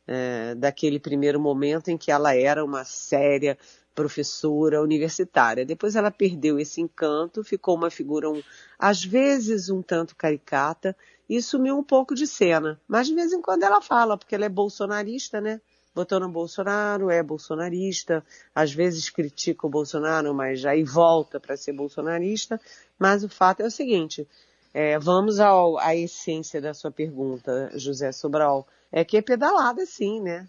é, 0.07 0.55
daquele 0.55 0.99
primeiro 0.99 1.39
momento 1.39 1.89
em 1.89 1.97
que 1.97 2.11
ela 2.11 2.35
era 2.35 2.63
uma 2.63 2.83
séria 2.83 3.57
professora 3.93 4.81
universitária. 4.81 5.65
Depois 5.65 5.95
ela 5.95 6.11
perdeu 6.11 6.59
esse 6.59 6.81
encanto, 6.81 7.43
ficou 7.43 7.75
uma 7.75 7.89
figura, 7.89 8.29
um, 8.29 8.41
às 8.77 9.03
vezes, 9.03 9.69
um 9.69 9.81
tanto 9.81 10.15
caricata 10.15 10.95
e 11.29 11.41
sumiu 11.41 11.77
um 11.77 11.83
pouco 11.83 12.15
de 12.15 12.27
cena. 12.27 12.79
Mas 12.87 13.07
de 13.07 13.15
vez 13.15 13.31
em 13.31 13.41
quando 13.41 13.63
ela 13.63 13.81
fala, 13.81 14.17
porque 14.17 14.35
ela 14.35 14.45
é 14.45 14.49
bolsonarista, 14.49 15.39
né? 15.39 15.61
Votou 15.95 16.19
no 16.19 16.27
Bolsonaro, 16.27 17.11
é 17.11 17.21
bolsonarista, 17.21 18.25
às 18.53 18.73
vezes 18.73 19.11
critica 19.11 19.67
o 19.67 19.69
Bolsonaro, 19.69 20.33
mas 20.33 20.65
aí 20.65 20.83
volta 20.83 21.39
para 21.39 21.55
ser 21.55 21.71
bolsonarista. 21.73 22.59
Mas 22.97 23.23
o 23.23 23.29
fato 23.29 23.61
é 23.61 23.65
o 23.67 23.71
seguinte, 23.71 24.27
é, 24.73 24.97
vamos 24.97 25.39
ao, 25.39 25.77
à 25.77 25.95
essência 25.95 26.59
da 26.59 26.73
sua 26.73 26.91
pergunta, 26.91 27.71
José 27.75 28.11
Sobral 28.11 28.67
é 28.91 29.03
que 29.03 29.17
é 29.17 29.21
pedalada 29.21 29.85
sim, 29.85 30.21
né? 30.21 30.47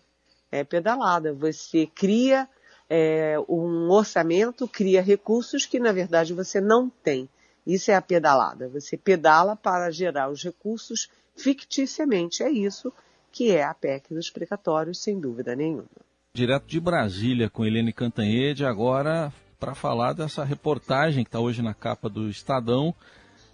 É 0.50 0.64
pedalada. 0.64 1.32
Você 1.32 1.86
cria 1.86 2.48
é, 2.88 3.36
um 3.48 3.90
orçamento, 3.90 4.68
cria 4.68 5.02
recursos 5.02 5.66
que 5.66 5.78
na 5.78 5.92
verdade 5.92 6.32
você 6.32 6.60
não 6.60 6.90
tem. 6.90 7.28
Isso 7.66 7.90
é 7.90 7.94
a 7.94 8.02
pedalada. 8.02 8.68
Você 8.68 8.96
pedala 8.96 9.56
para 9.56 9.90
gerar 9.90 10.30
os 10.30 10.42
recursos 10.42 11.08
ficticiamente. 11.34 12.42
É 12.42 12.50
isso 12.50 12.92
que 13.32 13.50
é 13.50 13.64
a 13.64 13.74
PEC 13.74 14.14
dos 14.14 14.30
precatórios, 14.30 15.02
sem 15.02 15.18
dúvida 15.18 15.56
nenhuma. 15.56 15.86
Direto 16.34 16.66
de 16.66 16.78
Brasília 16.78 17.48
com 17.48 17.64
Helene 17.64 17.92
Cantanhede, 17.92 18.64
agora 18.64 19.32
para 19.58 19.74
falar 19.74 20.12
dessa 20.12 20.44
reportagem 20.44 21.24
que 21.24 21.28
está 21.28 21.40
hoje 21.40 21.62
na 21.62 21.72
capa 21.72 22.08
do 22.08 22.28
Estadão, 22.28 22.94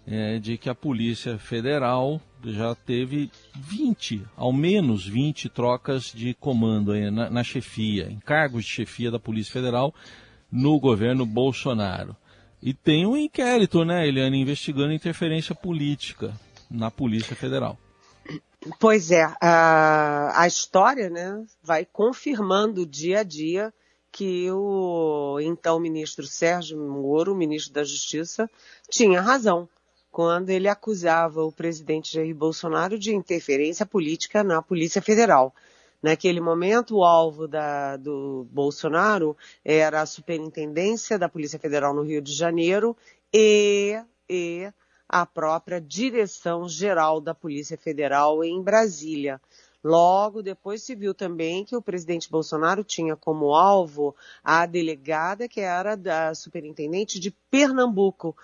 é, 0.06 0.38
de 0.38 0.56
que 0.56 0.68
a 0.68 0.74
Polícia 0.74 1.38
Federal 1.38 2.20
já 2.44 2.74
teve 2.74 3.30
20, 3.54 4.24
ao 4.36 4.52
menos 4.52 5.06
20 5.06 5.48
trocas 5.48 6.04
de 6.12 6.34
comando 6.34 6.92
aí 6.92 7.10
na, 7.10 7.28
na 7.28 7.44
chefia, 7.44 8.08
em 8.10 8.18
cargos 8.18 8.64
de 8.64 8.70
chefia 8.70 9.10
da 9.10 9.18
Polícia 9.18 9.52
Federal 9.52 9.94
no 10.50 10.78
governo 10.80 11.26
Bolsonaro. 11.26 12.16
E 12.62 12.74
tem 12.74 13.06
um 13.06 13.16
inquérito, 13.16 13.84
né, 13.84 14.06
Eliane, 14.06 14.40
investigando 14.40 14.92
interferência 14.92 15.54
política 15.54 16.34
na 16.70 16.90
Polícia 16.90 17.34
Federal. 17.34 17.78
Pois 18.78 19.10
é, 19.10 19.24
a, 19.40 20.42
a 20.42 20.46
história 20.46 21.08
né, 21.08 21.42
vai 21.62 21.86
confirmando 21.86 22.84
dia 22.84 23.20
a 23.20 23.22
dia 23.22 23.72
que 24.12 24.50
o 24.50 25.38
então 25.40 25.78
ministro 25.78 26.26
Sérgio 26.26 26.78
Moro, 26.78 27.34
ministro 27.34 27.72
da 27.72 27.84
Justiça, 27.84 28.50
tinha 28.90 29.20
razão 29.20 29.68
quando 30.10 30.50
ele 30.50 30.68
acusava 30.68 31.42
o 31.42 31.52
presidente 31.52 32.12
Jair 32.12 32.34
Bolsonaro 32.34 32.98
de 32.98 33.14
interferência 33.14 33.86
política 33.86 34.42
na 34.42 34.60
Polícia 34.60 35.00
Federal. 35.00 35.54
Naquele 36.02 36.40
momento, 36.40 36.96
o 36.96 37.04
alvo 37.04 37.46
da, 37.46 37.96
do 37.96 38.46
Bolsonaro 38.50 39.36
era 39.64 40.00
a 40.00 40.06
superintendência 40.06 41.18
da 41.18 41.28
Polícia 41.28 41.58
Federal 41.58 41.94
no 41.94 42.02
Rio 42.02 42.22
de 42.22 42.32
Janeiro 42.32 42.96
e, 43.32 44.00
e 44.28 44.72
a 45.08 45.26
própria 45.26 45.80
direção 45.80 46.68
geral 46.68 47.20
da 47.20 47.34
Polícia 47.34 47.76
Federal 47.76 48.42
em 48.42 48.62
Brasília. 48.62 49.40
Logo 49.82 50.42
depois 50.42 50.82
se 50.82 50.94
viu 50.94 51.14
também 51.14 51.64
que 51.64 51.74
o 51.74 51.82
presidente 51.82 52.30
Bolsonaro 52.30 52.84
tinha 52.84 53.16
como 53.16 53.54
alvo 53.54 54.14
a 54.44 54.66
delegada 54.66 55.48
que 55.48 55.60
era 55.60 55.96
da 55.96 56.34
superintendente 56.34 57.18
de 57.18 57.30
Pernambuco, 57.50 58.36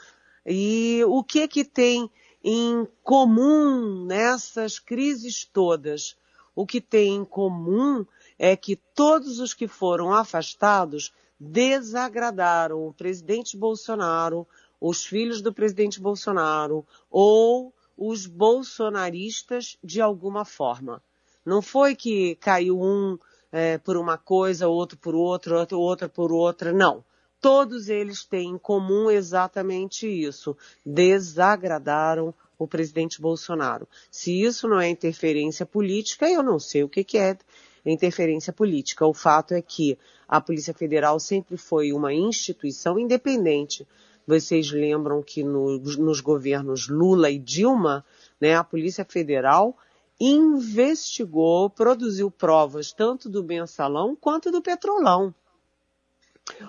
e 0.46 1.02
o 1.08 1.24
que 1.24 1.48
que 1.48 1.64
tem 1.64 2.08
em 2.42 2.86
comum 3.02 4.04
nessas 4.04 4.78
crises 4.78 5.44
todas? 5.44 6.16
O 6.54 6.64
que 6.64 6.80
tem 6.80 7.16
em 7.16 7.24
comum 7.24 8.06
é 8.38 8.56
que 8.56 8.76
todos 8.76 9.40
os 9.40 9.52
que 9.52 9.66
foram 9.66 10.12
afastados 10.12 11.12
desagradaram 11.38 12.86
o 12.86 12.94
presidente 12.94 13.56
Bolsonaro, 13.56 14.46
os 14.80 15.04
filhos 15.04 15.42
do 15.42 15.52
presidente 15.52 16.00
Bolsonaro 16.00 16.86
ou 17.10 17.74
os 17.98 18.26
bolsonaristas 18.26 19.76
de 19.82 20.00
alguma 20.00 20.44
forma. 20.44 21.02
Não 21.44 21.60
foi 21.60 21.96
que 21.96 22.36
caiu 22.36 22.80
um 22.80 23.18
é, 23.50 23.78
por 23.78 23.96
uma 23.96 24.16
coisa, 24.16 24.68
outro 24.68 24.96
por 24.96 25.14
outra, 25.14 25.58
outro, 25.58 25.80
outra 25.80 26.08
por 26.08 26.30
outra, 26.30 26.72
não 26.72 27.04
todos 27.40 27.88
eles 27.88 28.24
têm 28.24 28.50
em 28.50 28.58
comum 28.58 29.10
exatamente 29.10 30.06
isso. 30.06 30.56
Desagradaram 30.84 32.34
o 32.58 32.66
presidente 32.66 33.20
Bolsonaro. 33.20 33.86
Se 34.10 34.42
isso 34.42 34.66
não 34.66 34.80
é 34.80 34.88
interferência 34.88 35.66
política, 35.66 36.28
eu 36.28 36.42
não 36.42 36.58
sei 36.58 36.82
o 36.82 36.88
que, 36.88 37.18
é 37.18 37.36
interferência 37.84 38.52
política. 38.52 39.06
O 39.06 39.14
fato 39.14 39.54
é 39.54 39.62
que 39.62 39.98
a 40.26 40.40
Polícia 40.40 40.74
Federal 40.74 41.20
sempre 41.20 41.56
foi 41.56 41.92
uma 41.92 42.12
instituição 42.12 42.98
independente. 42.98 43.86
Vocês 44.26 44.72
lembram 44.72 45.22
que 45.22 45.44
no, 45.44 45.78
nos 45.78 46.20
governos 46.20 46.88
Lula 46.88 47.30
e 47.30 47.38
Dilma, 47.38 48.04
né, 48.40 48.56
a 48.56 48.64
Polícia 48.64 49.04
Federal 49.04 49.76
investigou, 50.18 51.70
produziu 51.70 52.30
provas 52.30 52.92
tanto 52.92 53.28
do 53.28 53.44
mensalão 53.44 54.16
quanto 54.16 54.50
do 54.50 54.62
petrolão 54.62 55.32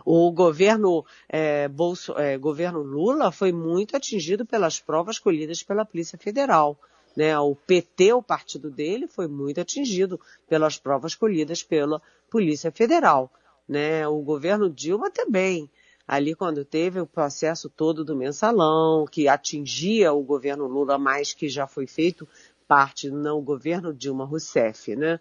O 0.06 0.32
governo, 0.32 1.06
é, 1.30 1.68
Bolso, 1.68 2.18
é, 2.18 2.38
governo 2.38 2.82
Lula 2.82 3.32
foi 3.32 3.52
muito 3.52 3.96
atingido 3.96 4.46
pelas 4.46 4.80
provas 4.80 5.20
colhidas 5.20 5.62
pela 5.62 5.86
Polícia 5.86 6.18
Federal. 6.18 6.80
Né? 7.16 7.38
O 7.38 7.56
PT, 7.56 8.14
o 8.14 8.22
partido 8.22 8.70
dele, 8.70 9.08
foi 9.08 9.28
muito 9.28 9.62
atingido 9.62 10.20
pelas 10.48 10.78
provas 10.78 11.16
colhidas 11.16 11.64
pela 11.64 12.02
Polícia 12.30 12.72
Federal. 12.72 13.32
Né? 13.68 14.08
O 14.08 14.20
governo 14.22 14.70
Dilma 14.70 15.12
também. 15.12 15.70
Ali 16.08 16.34
quando 16.34 16.64
teve 16.64 17.02
o 17.02 17.06
processo 17.06 17.70
todo 17.70 18.06
do 18.06 18.16
mensalão, 18.16 19.06
que 19.06 19.28
atingia 19.28 20.14
o 20.14 20.24
governo 20.24 20.66
Lula 20.66 20.98
mais 20.98 21.34
que 21.34 21.50
já 21.50 21.68
foi 21.68 21.86
feito 21.86 22.28
parte 22.66 23.10
no 23.10 23.42
governo 23.42 23.94
Dilma 23.94 24.26
Rousseff, 24.26 24.96
né? 24.96 25.20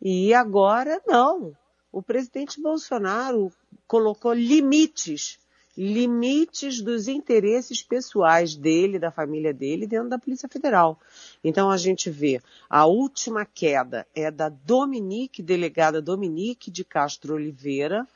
E 0.00 0.34
agora 0.34 1.00
não. 1.06 1.56
O 1.96 2.02
presidente 2.02 2.60
Bolsonaro 2.60 3.50
colocou 3.86 4.34
limites, 4.34 5.38
limites 5.74 6.82
dos 6.82 7.08
interesses 7.08 7.82
pessoais 7.82 8.54
dele, 8.54 8.98
da 8.98 9.10
família 9.10 9.54
dele, 9.54 9.86
dentro 9.86 10.10
da 10.10 10.18
Polícia 10.18 10.46
Federal. 10.46 11.00
Então 11.42 11.70
a 11.70 11.78
gente 11.78 12.10
vê 12.10 12.38
a 12.68 12.84
última 12.84 13.46
queda 13.46 14.06
é 14.14 14.30
da 14.30 14.50
Dominique, 14.50 15.42
delegada 15.42 16.02
Dominique 16.02 16.70
de 16.70 16.84
Castro 16.84 17.32
Oliveira, 17.32 18.06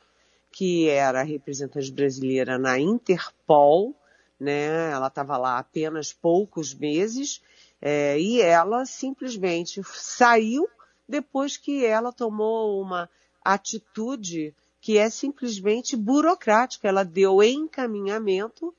que 0.51 0.87
era 0.87 1.23
representante 1.23 1.91
brasileira 1.91 2.59
na 2.59 2.79
Interpol, 2.79 3.95
né? 4.39 4.91
Ela 4.91 5.07
estava 5.07 5.37
lá 5.37 5.57
apenas 5.57 6.13
poucos 6.13 6.71
meses 6.71 7.41
é, 7.81 8.19
e 8.19 8.41
ela 8.41 8.85
simplesmente 8.85 9.81
saiu 9.83 10.69
depois 11.09 11.57
que 11.57 11.83
ela 11.83 12.13
tomou 12.13 12.79
uma 12.79 13.09
atitude 13.43 14.53
que 14.79 14.97
é 14.97 15.09
simplesmente 15.09 15.95
burocrática. 15.95 16.87
Ela 16.87 17.03
deu 17.03 17.41
encaminhamento 17.43 18.73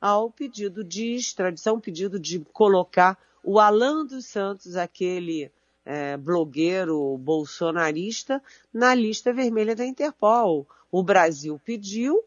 ao 0.00 0.30
pedido 0.30 0.84
de 0.84 1.14
extradição, 1.14 1.80
pedido 1.80 2.18
de 2.18 2.40
colocar 2.52 3.18
o 3.42 3.58
Alan 3.58 4.04
dos 4.04 4.26
Santos, 4.26 4.76
aquele 4.76 5.50
é, 5.84 6.16
blogueiro 6.16 7.16
bolsonarista, 7.18 8.42
na 8.72 8.94
lista 8.94 9.32
vermelha 9.32 9.76
da 9.76 9.84
Interpol. 9.84 10.66
O 10.90 11.02
Brasil 11.02 11.60
pediu, 11.64 12.22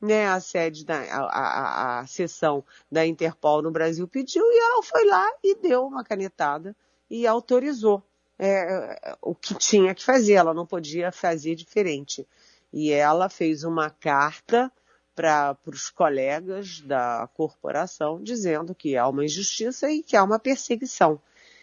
né, 0.00 0.28
a 0.28 0.40
sede 0.40 0.84
da 0.84 0.98
a, 0.98 1.20
a, 1.20 2.00
a 2.00 2.06
sessão 2.06 2.64
da 2.90 3.06
Interpol 3.06 3.62
no 3.62 3.70
Brasil 3.70 4.06
pediu 4.06 4.44
e 4.44 4.58
ela 4.58 4.82
foi 4.82 5.04
lá 5.06 5.30
e 5.42 5.54
deu 5.56 5.86
uma 5.86 6.04
canetada 6.04 6.74
e 7.08 7.26
autorizou 7.26 8.02
é, 8.38 9.16
o 9.22 9.34
que 9.34 9.54
tinha 9.54 9.94
que 9.94 10.04
fazer. 10.04 10.34
Ela 10.34 10.54
não 10.54 10.66
podia 10.66 11.10
fazer 11.12 11.54
diferente 11.54 12.26
e 12.72 12.92
ela 12.92 13.28
fez 13.28 13.64
uma 13.64 13.90
carta 13.90 14.70
para 15.14 15.56
os 15.66 15.88
colegas 15.88 16.80
da 16.82 17.28
corporação 17.34 18.22
dizendo 18.22 18.74
que 18.74 18.96
há 18.96 19.08
uma 19.08 19.24
injustiça 19.24 19.90
e 19.90 20.02
que 20.02 20.14
há 20.16 20.22
uma 20.22 20.38
perseguição. 20.38 21.20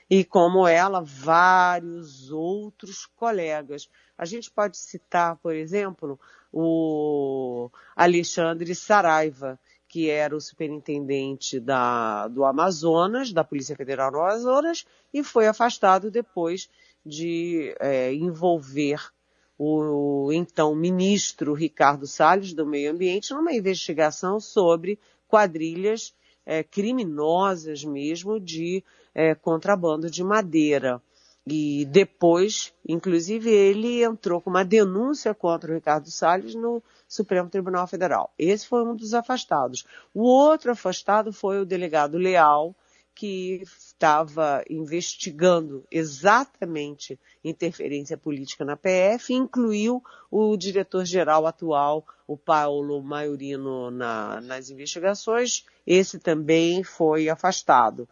E 0.09 0.23
como 0.23 0.67
ela, 0.67 1.01
vários 1.01 2.31
outros 2.31 3.05
colegas. 3.05 3.89
A 4.17 4.25
gente 4.25 4.51
pode 4.51 4.77
citar, 4.77 5.37
por 5.37 5.55
exemplo, 5.55 6.19
o 6.51 7.69
Alexandre 7.95 8.75
Saraiva, 8.75 9.59
que 9.93 10.09
era 10.09 10.35
o 10.35 10.41
superintendente 10.41 11.59
da, 11.59 12.27
do 12.27 12.43
Amazonas, 12.43 13.31
da 13.31 13.43
Polícia 13.43 13.75
Federal 13.75 14.09
do 14.09 14.17
Amazonas, 14.17 14.87
e 15.13 15.23
foi 15.23 15.45
afastado 15.45 16.09
depois 16.09 16.67
de 17.05 17.75
é, 17.79 18.11
envolver 18.11 18.99
o 19.55 20.31
então 20.33 20.73
ministro 20.73 21.53
Ricardo 21.53 22.07
Salles 22.07 22.53
do 22.55 22.65
Meio 22.65 22.89
Ambiente 22.89 23.35
numa 23.35 23.53
investigação 23.53 24.39
sobre 24.39 24.97
quadrilhas 25.27 26.15
é, 26.43 26.63
criminosas 26.63 27.83
mesmo 27.83 28.39
de 28.39 28.83
é, 29.13 29.35
contrabando 29.35 30.09
de 30.09 30.23
madeira. 30.23 30.99
E 31.45 31.85
depois, 31.85 32.73
inclusive, 32.87 33.49
ele 33.49 34.01
entrou 34.01 34.39
com 34.39 34.49
uma 34.49 34.63
denúncia 34.63 35.33
contra 35.33 35.71
o 35.71 35.75
Ricardo 35.75 36.09
Salles 36.09 36.55
no 36.55 36.81
Supremo 37.07 37.49
Tribunal 37.49 37.85
Federal. 37.85 38.33
Esse 38.39 38.65
foi 38.65 38.83
um 38.83 38.95
dos 38.95 39.13
afastados. 39.13 39.85
O 40.13 40.23
outro 40.23 40.71
afastado 40.71 41.33
foi 41.33 41.59
o 41.59 41.65
delegado 41.65 42.17
Leal, 42.17 42.73
que 43.15 43.61
estava 43.63 44.63
investigando 44.69 45.85
exatamente 45.91 47.19
interferência 47.43 48.17
política 48.17 48.65
na 48.65 48.75
PF, 48.75 49.33
incluiu 49.33 50.03
o 50.31 50.57
diretor-geral 50.57 51.45
atual, 51.45 52.05
o 52.25 52.35
Paulo 52.35 53.03
Maiorino, 53.03 53.91
na, 53.91 54.41
nas 54.41 54.69
investigações. 54.69 55.65
Esse 55.85 56.17
também 56.19 56.83
foi 56.83 57.29
afastado. 57.29 58.07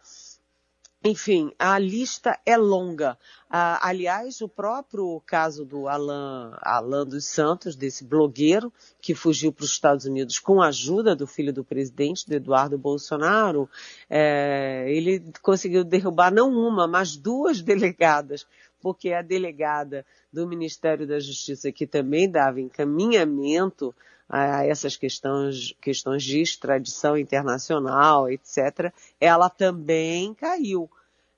Enfim, 1.04 1.52
a 1.58 1.80
lista 1.80 2.38
é 2.46 2.56
longa. 2.56 3.18
Ah, 3.50 3.88
aliás, 3.88 4.40
o 4.40 4.48
próprio 4.48 5.20
caso 5.26 5.64
do 5.64 5.88
Alan, 5.88 6.56
Alan 6.62 7.04
dos 7.04 7.26
Santos, 7.26 7.74
desse 7.74 8.04
blogueiro 8.04 8.72
que 9.00 9.12
fugiu 9.12 9.52
para 9.52 9.64
os 9.64 9.70
Estados 9.70 10.06
Unidos 10.06 10.38
com 10.38 10.62
a 10.62 10.68
ajuda 10.68 11.16
do 11.16 11.26
filho 11.26 11.52
do 11.52 11.64
presidente, 11.64 12.26
do 12.28 12.34
Eduardo 12.34 12.78
Bolsonaro, 12.78 13.68
é, 14.08 14.84
ele 14.88 15.24
conseguiu 15.42 15.82
derrubar 15.82 16.32
não 16.32 16.50
uma, 16.52 16.86
mas 16.86 17.16
duas 17.16 17.60
delegadas, 17.60 18.46
porque 18.82 19.12
a 19.12 19.22
delegada 19.22 20.04
do 20.32 20.46
Ministério 20.46 21.06
da 21.06 21.20
Justiça, 21.20 21.70
que 21.70 21.86
também 21.86 22.28
dava 22.28 22.60
encaminhamento 22.60 23.94
a 24.28 24.66
essas 24.66 24.96
questões, 24.96 25.74
questões 25.80 26.22
de 26.24 26.40
extradição 26.40 27.16
internacional, 27.16 28.28
etc., 28.28 28.92
ela 29.20 29.48
também 29.48 30.34
caiu. 30.34 30.90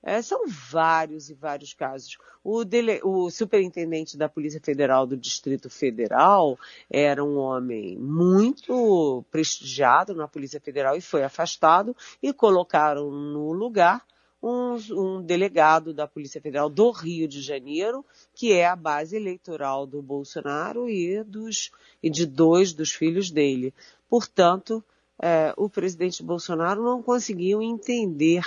É, 0.07 0.21
são 0.21 0.45
vários 0.47 1.31
e 1.31 1.35
vários 1.35 1.73
casos. 1.73 2.19
O, 2.43 2.63
dele, 2.63 3.01
o, 3.03 3.31
superintendente 3.31 4.19
da 4.19 4.29
Polícia 4.29 4.61
Federal 4.61 5.07
do 5.07 5.17
Distrito 5.17 5.71
Federal 5.71 6.59
era 6.91 7.25
um 7.25 7.39
homem 7.39 7.97
muito 7.97 9.25
prestigiado 9.31 10.15
na 10.15 10.29
Polícia 10.29 10.61
Federal 10.61 10.95
e 10.95 11.01
foi 11.01 11.25
afastado 11.25 11.97
e 12.23 12.35
colocaram 12.35 13.11
no 13.11 13.51
lugar 13.53 14.05
um, 14.45 14.77
um, 14.93 15.23
delegado 15.23 15.95
da 15.95 16.07
Polícia 16.07 16.41
Federal 16.41 16.69
do 16.69 16.91
Rio 16.91 17.27
de 17.27 17.41
Janeiro, 17.41 18.05
que 18.35 18.53
é 18.53 18.67
a 18.67 18.77
base 18.77 19.17
eleitoral 19.17 19.87
do 19.87 20.03
Bolsonaro 20.03 20.87
e, 20.89 21.25
dos, 21.25 21.71
e 22.03 22.11
de 22.11 22.27
dois 22.27 22.75
dos 22.75 22.93
filhos 22.93 23.31
dele. 23.31 23.73
Portanto, 24.09 24.85
é, 25.19 25.55
o 25.57 25.71
presidente 25.71 26.23
Bolsonaro 26.23 26.83
não 26.83 27.03
conseguiu 27.03 27.63
entender 27.63 28.45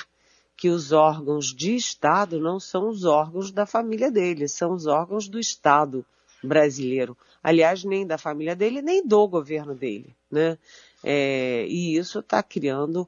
que 0.55 0.69
os 0.69 0.91
órgãos 0.91 1.47
de 1.47 1.75
Estado 1.75 2.39
não 2.39 2.59
são 2.59 2.89
os 2.89 3.03
órgãos 3.03 3.51
da 3.51 3.65
família 3.65 4.11
dele, 4.11 4.47
são 4.47 4.73
os 4.73 4.85
órgãos 4.85 5.27
do 5.27 5.39
Estado 5.39 6.05
brasileiro. 6.43 7.17
Aliás, 7.41 7.83
nem 7.83 8.05
da 8.05 8.19
família 8.19 8.55
dele, 8.55 8.83
nem 8.83 9.05
do 9.05 9.27
governo 9.27 9.73
dele. 9.73 10.15
Né? 10.29 10.57
É, 11.03 11.65
e 11.67 11.97
isso 11.97 12.19
está 12.19 12.43
criando 12.43 13.07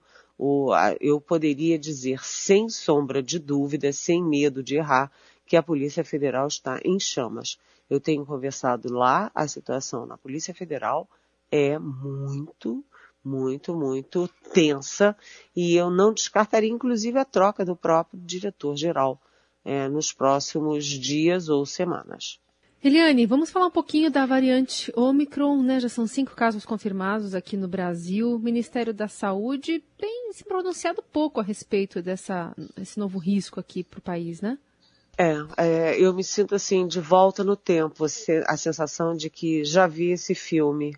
eu 1.02 1.20
poderia 1.20 1.78
dizer 1.78 2.24
sem 2.24 2.70
sombra 2.70 3.22
de 3.22 3.38
dúvida, 3.38 3.92
sem 3.92 4.24
medo 4.24 4.64
de 4.64 4.76
errar, 4.78 5.12
que 5.46 5.58
a 5.58 5.64
Polícia 5.64 6.04
Federal 6.04 6.48
está 6.48 6.80
em 6.86 7.00
chamas. 7.00 7.60
Eu 7.90 8.00
tenho 8.00 8.26
conversado 8.26 8.94
lá, 8.94 9.32
a 9.34 9.48
situação 9.48 10.06
na 10.06 10.18
Polícia 10.18 10.54
Federal 10.54 11.10
é 11.52 11.78
muito, 11.78 12.86
muito, 13.24 13.76
muito 13.76 14.30
tensa 14.54 15.16
e 15.56 15.76
eu 15.76 15.90
não 15.90 16.14
descartaria 16.14 16.70
inclusive 16.70 17.18
a 17.18 17.26
troca 17.26 17.66
do 17.66 17.76
próprio 17.76 18.20
diretor-geral 18.22 19.20
é, 19.66 19.90
nos 19.90 20.14
próximos 20.14 20.86
dias 20.86 21.50
ou 21.50 21.66
semanas. 21.66 22.40
Eliane, 22.82 23.26
vamos 23.26 23.52
falar 23.52 23.68
um 23.68 23.72
pouquinho 23.72 24.10
da 24.10 24.26
variante 24.26 24.90
Omicron, 24.96 25.62
né? 25.62 25.82
Já 25.82 25.90
são 25.90 26.08
cinco 26.08 26.34
casos 26.34 26.66
confirmados 26.66 27.36
aqui 27.36 27.58
no 27.58 27.68
Brasil. 27.68 28.34
O 28.34 28.40
Ministério 28.40 28.94
da 28.94 29.10
Saúde 29.10 29.84
tem 29.98 30.32
se 30.32 30.46
pronunciado 30.46 31.04
pouco 31.12 31.42
a 31.42 31.44
respeito 31.44 32.02
dessa, 32.02 32.56
desse 32.78 32.98
novo 32.98 33.20
risco 33.20 33.60
aqui 33.60 33.84
para 33.84 34.00
o 34.00 34.02
país, 34.02 34.40
né? 34.40 34.58
É, 35.18 35.36
é, 35.58 36.00
eu 36.00 36.14
me 36.14 36.24
sinto 36.24 36.56
assim 36.56 36.88
de 36.88 37.02
volta 37.02 37.44
no 37.44 37.58
tempo, 37.58 38.06
a 38.48 38.56
sensação 38.56 39.14
de 39.14 39.30
que 39.30 39.66
já 39.66 39.86
vi 39.86 40.12
esse 40.12 40.34
filme, 40.34 40.96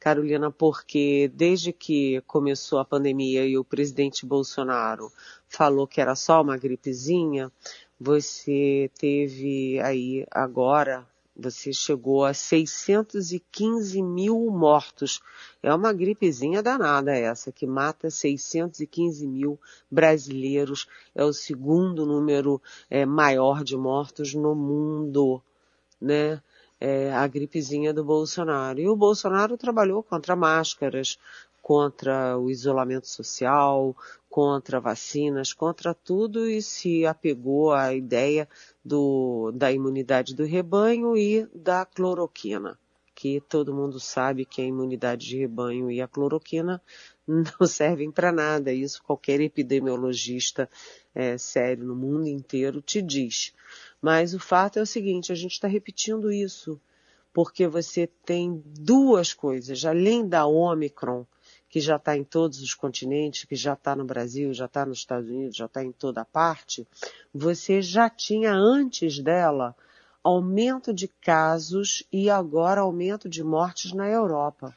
Carolina, 0.00 0.50
porque 0.50 1.30
desde 1.34 1.74
que 1.74 2.22
começou 2.26 2.78
a 2.78 2.86
pandemia 2.86 3.44
e 3.44 3.58
o 3.58 3.64
presidente 3.64 4.24
Bolsonaro 4.24 5.12
falou 5.46 5.86
que 5.86 6.00
era 6.00 6.16
só 6.16 6.40
uma 6.40 6.56
gripezinha, 6.56 7.52
você 8.00 8.90
teve 8.98 9.78
aí 9.80 10.24
agora 10.30 11.06
você 11.38 11.72
chegou 11.72 12.24
a 12.24 12.34
615 12.34 14.02
mil 14.02 14.50
mortos. 14.50 15.20
É 15.62 15.72
uma 15.72 15.92
gripezinha 15.92 16.62
danada 16.62 17.14
essa, 17.14 17.52
que 17.52 17.66
mata 17.66 18.10
615 18.10 19.26
mil 19.26 19.58
brasileiros. 19.90 20.88
É 21.14 21.24
o 21.24 21.32
segundo 21.32 22.04
número 22.04 22.60
é, 22.90 23.06
maior 23.06 23.62
de 23.62 23.76
mortos 23.76 24.34
no 24.34 24.54
mundo, 24.54 25.42
né? 26.00 26.42
é, 26.80 27.12
a 27.12 27.26
gripezinha 27.26 27.92
do 27.92 28.04
Bolsonaro. 28.04 28.80
E 28.80 28.88
o 28.88 28.96
Bolsonaro 28.96 29.56
trabalhou 29.56 30.02
contra 30.02 30.36
máscaras, 30.36 31.18
contra 31.60 32.38
o 32.38 32.50
isolamento 32.50 33.08
social, 33.08 33.96
contra 34.28 34.80
vacinas, 34.80 35.52
contra 35.52 35.94
tudo 35.94 36.48
e 36.48 36.60
se 36.60 37.06
apegou 37.06 37.72
à 37.72 37.94
ideia 37.94 38.48
do, 38.84 39.50
da 39.52 39.72
imunidade 39.72 40.34
do 40.34 40.44
rebanho 40.44 41.16
e 41.16 41.46
da 41.54 41.84
cloroquina, 41.86 42.78
que 43.14 43.40
todo 43.48 43.74
mundo 43.74 43.98
sabe 43.98 44.44
que 44.44 44.60
a 44.60 44.64
imunidade 44.64 45.26
de 45.26 45.38
rebanho 45.38 45.90
e 45.90 46.00
a 46.00 46.06
cloroquina 46.06 46.80
não 47.26 47.66
servem 47.66 48.10
para 48.10 48.30
nada. 48.30 48.72
Isso 48.72 49.02
qualquer 49.02 49.40
epidemiologista 49.40 50.68
é, 51.14 51.36
sério 51.38 51.84
no 51.84 51.96
mundo 51.96 52.28
inteiro 52.28 52.80
te 52.80 53.00
diz. 53.02 53.52
Mas 54.00 54.34
o 54.34 54.38
fato 54.38 54.78
é 54.78 54.82
o 54.82 54.86
seguinte, 54.86 55.32
a 55.32 55.34
gente 55.34 55.52
está 55.52 55.66
repetindo 55.66 56.30
isso, 56.30 56.80
porque 57.32 57.66
você 57.66 58.08
tem 58.24 58.62
duas 58.64 59.32
coisas, 59.34 59.84
além 59.84 60.28
da 60.28 60.46
Omicron, 60.46 61.26
que 61.68 61.80
já 61.80 61.96
está 61.96 62.16
em 62.16 62.24
todos 62.24 62.60
os 62.60 62.74
continentes, 62.74 63.44
que 63.44 63.54
já 63.54 63.74
está 63.74 63.94
no 63.94 64.04
Brasil, 64.04 64.52
já 64.54 64.64
está 64.64 64.86
nos 64.86 64.98
Estados 64.98 65.28
Unidos, 65.28 65.56
já 65.56 65.66
está 65.66 65.84
em 65.84 65.92
toda 65.92 66.24
parte, 66.24 66.86
você 67.32 67.82
já 67.82 68.08
tinha 68.08 68.52
antes 68.52 69.18
dela 69.18 69.76
aumento 70.22 70.92
de 70.92 71.08
casos 71.08 72.02
e 72.12 72.28
agora 72.28 72.80
aumento 72.80 73.28
de 73.28 73.42
mortes 73.42 73.92
na 73.92 74.08
Europa. 74.08 74.76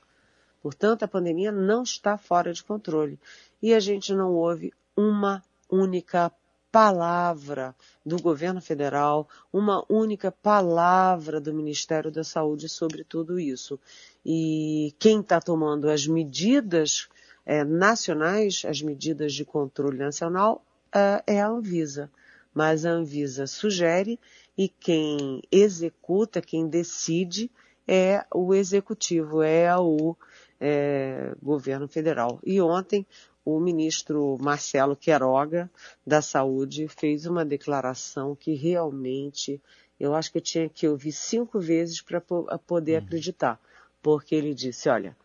Portanto, 0.61 1.03
a 1.03 1.07
pandemia 1.07 1.51
não 1.51 1.83
está 1.83 2.17
fora 2.17 2.53
de 2.53 2.63
controle. 2.63 3.19
E 3.61 3.73
a 3.73 3.79
gente 3.79 4.13
não 4.13 4.33
ouve 4.33 4.71
uma 4.95 5.43
única 5.69 6.31
palavra 6.71 7.75
do 8.05 8.21
governo 8.21 8.61
federal, 8.61 9.27
uma 9.51 9.83
única 9.89 10.31
palavra 10.31 11.41
do 11.41 11.53
Ministério 11.53 12.09
da 12.09 12.23
Saúde 12.23 12.69
sobre 12.69 13.03
tudo 13.03 13.39
isso. 13.39 13.79
E 14.25 14.95
quem 14.97 15.19
está 15.19 15.41
tomando 15.41 15.89
as 15.89 16.07
medidas 16.07 17.09
é, 17.45 17.63
nacionais, 17.63 18.63
as 18.65 18.81
medidas 18.81 19.33
de 19.33 19.43
controle 19.43 19.97
nacional, 19.97 20.63
é, 20.93 21.35
é 21.35 21.41
a 21.41 21.49
Anvisa. 21.49 22.09
Mas 22.53 22.85
a 22.85 22.91
Anvisa 22.91 23.47
sugere 23.47 24.19
e 24.57 24.67
quem 24.67 25.41
executa, 25.51 26.41
quem 26.41 26.67
decide, 26.67 27.49
é 27.87 28.25
o 28.33 28.53
executivo, 28.53 29.41
é 29.41 29.75
o 29.77 30.15
é, 30.59 31.33
governo 31.41 31.87
federal. 31.87 32.39
E 32.45 32.61
ontem 32.61 33.05
o 33.43 33.59
ministro 33.59 34.37
Marcelo 34.39 34.95
Queiroga 34.95 35.69
da 36.05 36.21
Saúde 36.21 36.87
fez 36.87 37.25
uma 37.25 37.43
declaração 37.43 38.35
que 38.35 38.53
realmente 38.53 39.61
eu 39.99 40.15
acho 40.15 40.31
que 40.31 40.37
eu 40.39 40.41
tinha 40.41 40.69
que 40.69 40.87
ouvir 40.87 41.11
cinco 41.11 41.59
vezes 41.59 42.01
para 42.01 42.19
poder 42.19 42.99
uhum. 42.99 43.05
acreditar, 43.05 43.59
porque 44.01 44.33
ele 44.33 44.53
disse, 44.53 44.89
olha, 44.89 45.15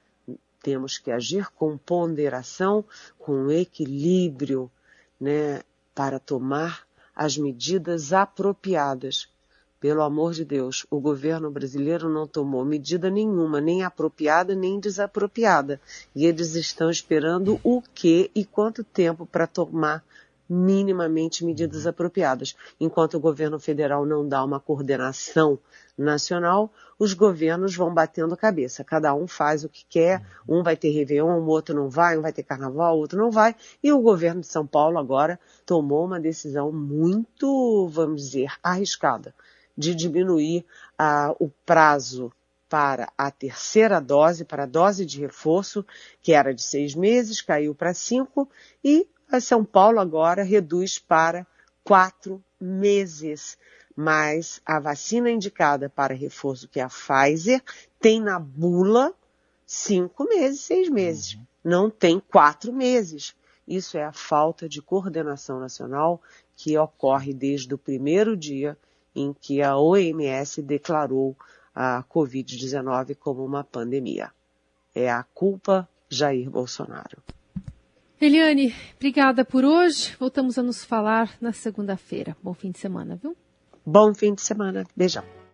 temos 0.63 0.99
que 0.99 1.11
agir 1.11 1.51
com 1.53 1.79
ponderação, 1.79 2.85
com 3.19 3.51
equilíbrio, 3.51 4.71
né, 5.19 5.63
para 5.95 6.19
tomar 6.19 6.87
as 7.15 7.39
medidas 7.39 8.13
apropriadas 8.13 9.29
pelo 9.87 10.03
amor 10.03 10.33
de 10.33 10.45
Deus, 10.45 10.85
o 10.91 10.99
governo 10.99 11.49
brasileiro 11.49 12.09
não 12.09 12.27
tomou 12.27 12.65
medida 12.65 13.09
nenhuma, 13.09 13.61
nem 13.61 13.85
apropriada 13.85 14.53
nem 14.53 14.81
desapropriada. 14.81 15.81
E 16.13 16.27
eles 16.27 16.57
estão 16.57 16.91
esperando 16.91 17.61
o 17.63 17.81
que 17.95 18.29
e 18.35 18.45
quanto 18.45 18.83
tempo 18.83 19.25
para 19.25 19.47
tomar 19.47 20.03
minimamente 20.51 21.45
medidas 21.45 21.87
apropriadas. 21.87 22.57
Enquanto 22.81 23.15
o 23.15 23.21
governo 23.21 23.61
federal 23.61 24.05
não 24.05 24.29
dá 24.29 24.43
uma 24.43 24.59
coordenação 24.59 25.57
nacional, 25.97 26.69
os 26.99 27.15
governos 27.15 27.77
vão 27.77 27.95
batendo 27.95 28.35
a 28.35 28.37
cabeça. 28.37 28.83
Cada 28.83 29.15
um 29.15 29.29
faz 29.29 29.63
o 29.63 29.69
que 29.69 29.87
quer, 29.89 30.21
um 30.49 30.65
vai 30.65 30.77
ter 30.77 30.91
Réveillon, 30.91 31.39
o 31.39 31.47
outro 31.47 31.77
não 31.77 31.89
vai, 31.89 32.19
um 32.19 32.23
vai 32.23 32.33
ter 32.33 32.43
carnaval, 32.43 32.97
o 32.97 32.99
outro 32.99 33.17
não 33.17 33.31
vai. 33.31 33.55
E 33.81 33.93
o 33.93 34.01
governo 34.01 34.41
de 34.41 34.49
São 34.49 34.67
Paulo 34.67 34.99
agora 34.99 35.39
tomou 35.65 36.05
uma 36.05 36.19
decisão 36.19 36.73
muito, 36.73 37.87
vamos 37.87 38.23
dizer, 38.23 38.51
arriscada 38.61 39.33
de 39.77 39.95
diminuir 39.95 40.65
ah, 40.99 41.35
o 41.39 41.49
prazo 41.49 42.33
para 42.69 43.13
a 43.17 43.31
terceira 43.31 44.01
dose, 44.01 44.45
para 44.45 44.65
a 44.65 44.67
dose 44.67 45.07
de 45.07 45.21
reforço, 45.21 45.85
que 46.23 46.33
era 46.33 46.53
de 46.53 46.63
seis 46.63 46.95
meses, 46.95 47.41
caiu 47.41 47.75
para 47.75 47.95
cinco, 47.95 48.49
e 48.83 49.07
a 49.31 49.41
São 49.41 49.65
Paulo 49.65 50.01
agora 50.01 50.43
reduz 50.43 50.99
para 50.99 51.47
quatro 51.85 52.43
meses. 52.61 53.57
Mas 53.95 54.61
a 54.67 54.79
vacina 54.79 55.31
indicada 55.31 55.89
para 55.89 56.15
reforço, 56.15 56.69
que 56.69 56.81
é 56.81 56.83
a 56.83 56.89
Pfizer, 56.89 57.63
tem 57.99 58.21
na 58.21 58.39
bula 58.39 59.15
cinco 59.65 60.25
meses, 60.25 60.61
seis 60.61 60.89
meses. 60.89 61.35
Uhum. 61.35 61.47
Não 61.65 61.91
tem 61.91 62.21
quatro 62.21 62.73
meses. 62.73 63.35
Isso 63.67 63.97
é 63.97 64.05
a 64.05 64.13
falta 64.13 64.69
de 64.69 64.83
coordenação 64.83 65.59
nacional 65.59 66.21
que 66.55 66.77
ocorre 66.79 67.33
desde 67.33 67.75
o 67.75 67.79
primeiro 67.79 68.37
dia 68.37 68.79
em 69.17 69.33
que 69.33 69.63
a 69.63 69.77
OMS 69.77 70.63
declarou 70.63 71.35
a 71.75 72.05
Covid-19 72.05 73.17
como 73.17 73.45
uma 73.45 73.65
pandemia. 73.65 74.31
É 74.95 75.11
a 75.11 75.23
culpa 75.23 75.89
Jair 76.09 76.49
Bolsonaro. 76.49 77.23
Eliane, 78.21 78.75
obrigada 78.97 79.45
por 79.45 79.65
hoje. 79.65 80.15
Voltamos 80.19 80.59
a 80.59 80.63
nos 80.63 80.85
falar 80.85 81.37
na 81.41 81.53
segunda-feira. 81.53 82.37
Bom 82.43 82.55
fim 82.55 82.71
de 82.71 82.79
semana, 82.79 83.19
viu? 83.21 83.37
Bom 83.85 84.15
fim 84.15 84.35
de 84.35 84.43
semana. 84.43 84.87
Beijão. 84.97 85.46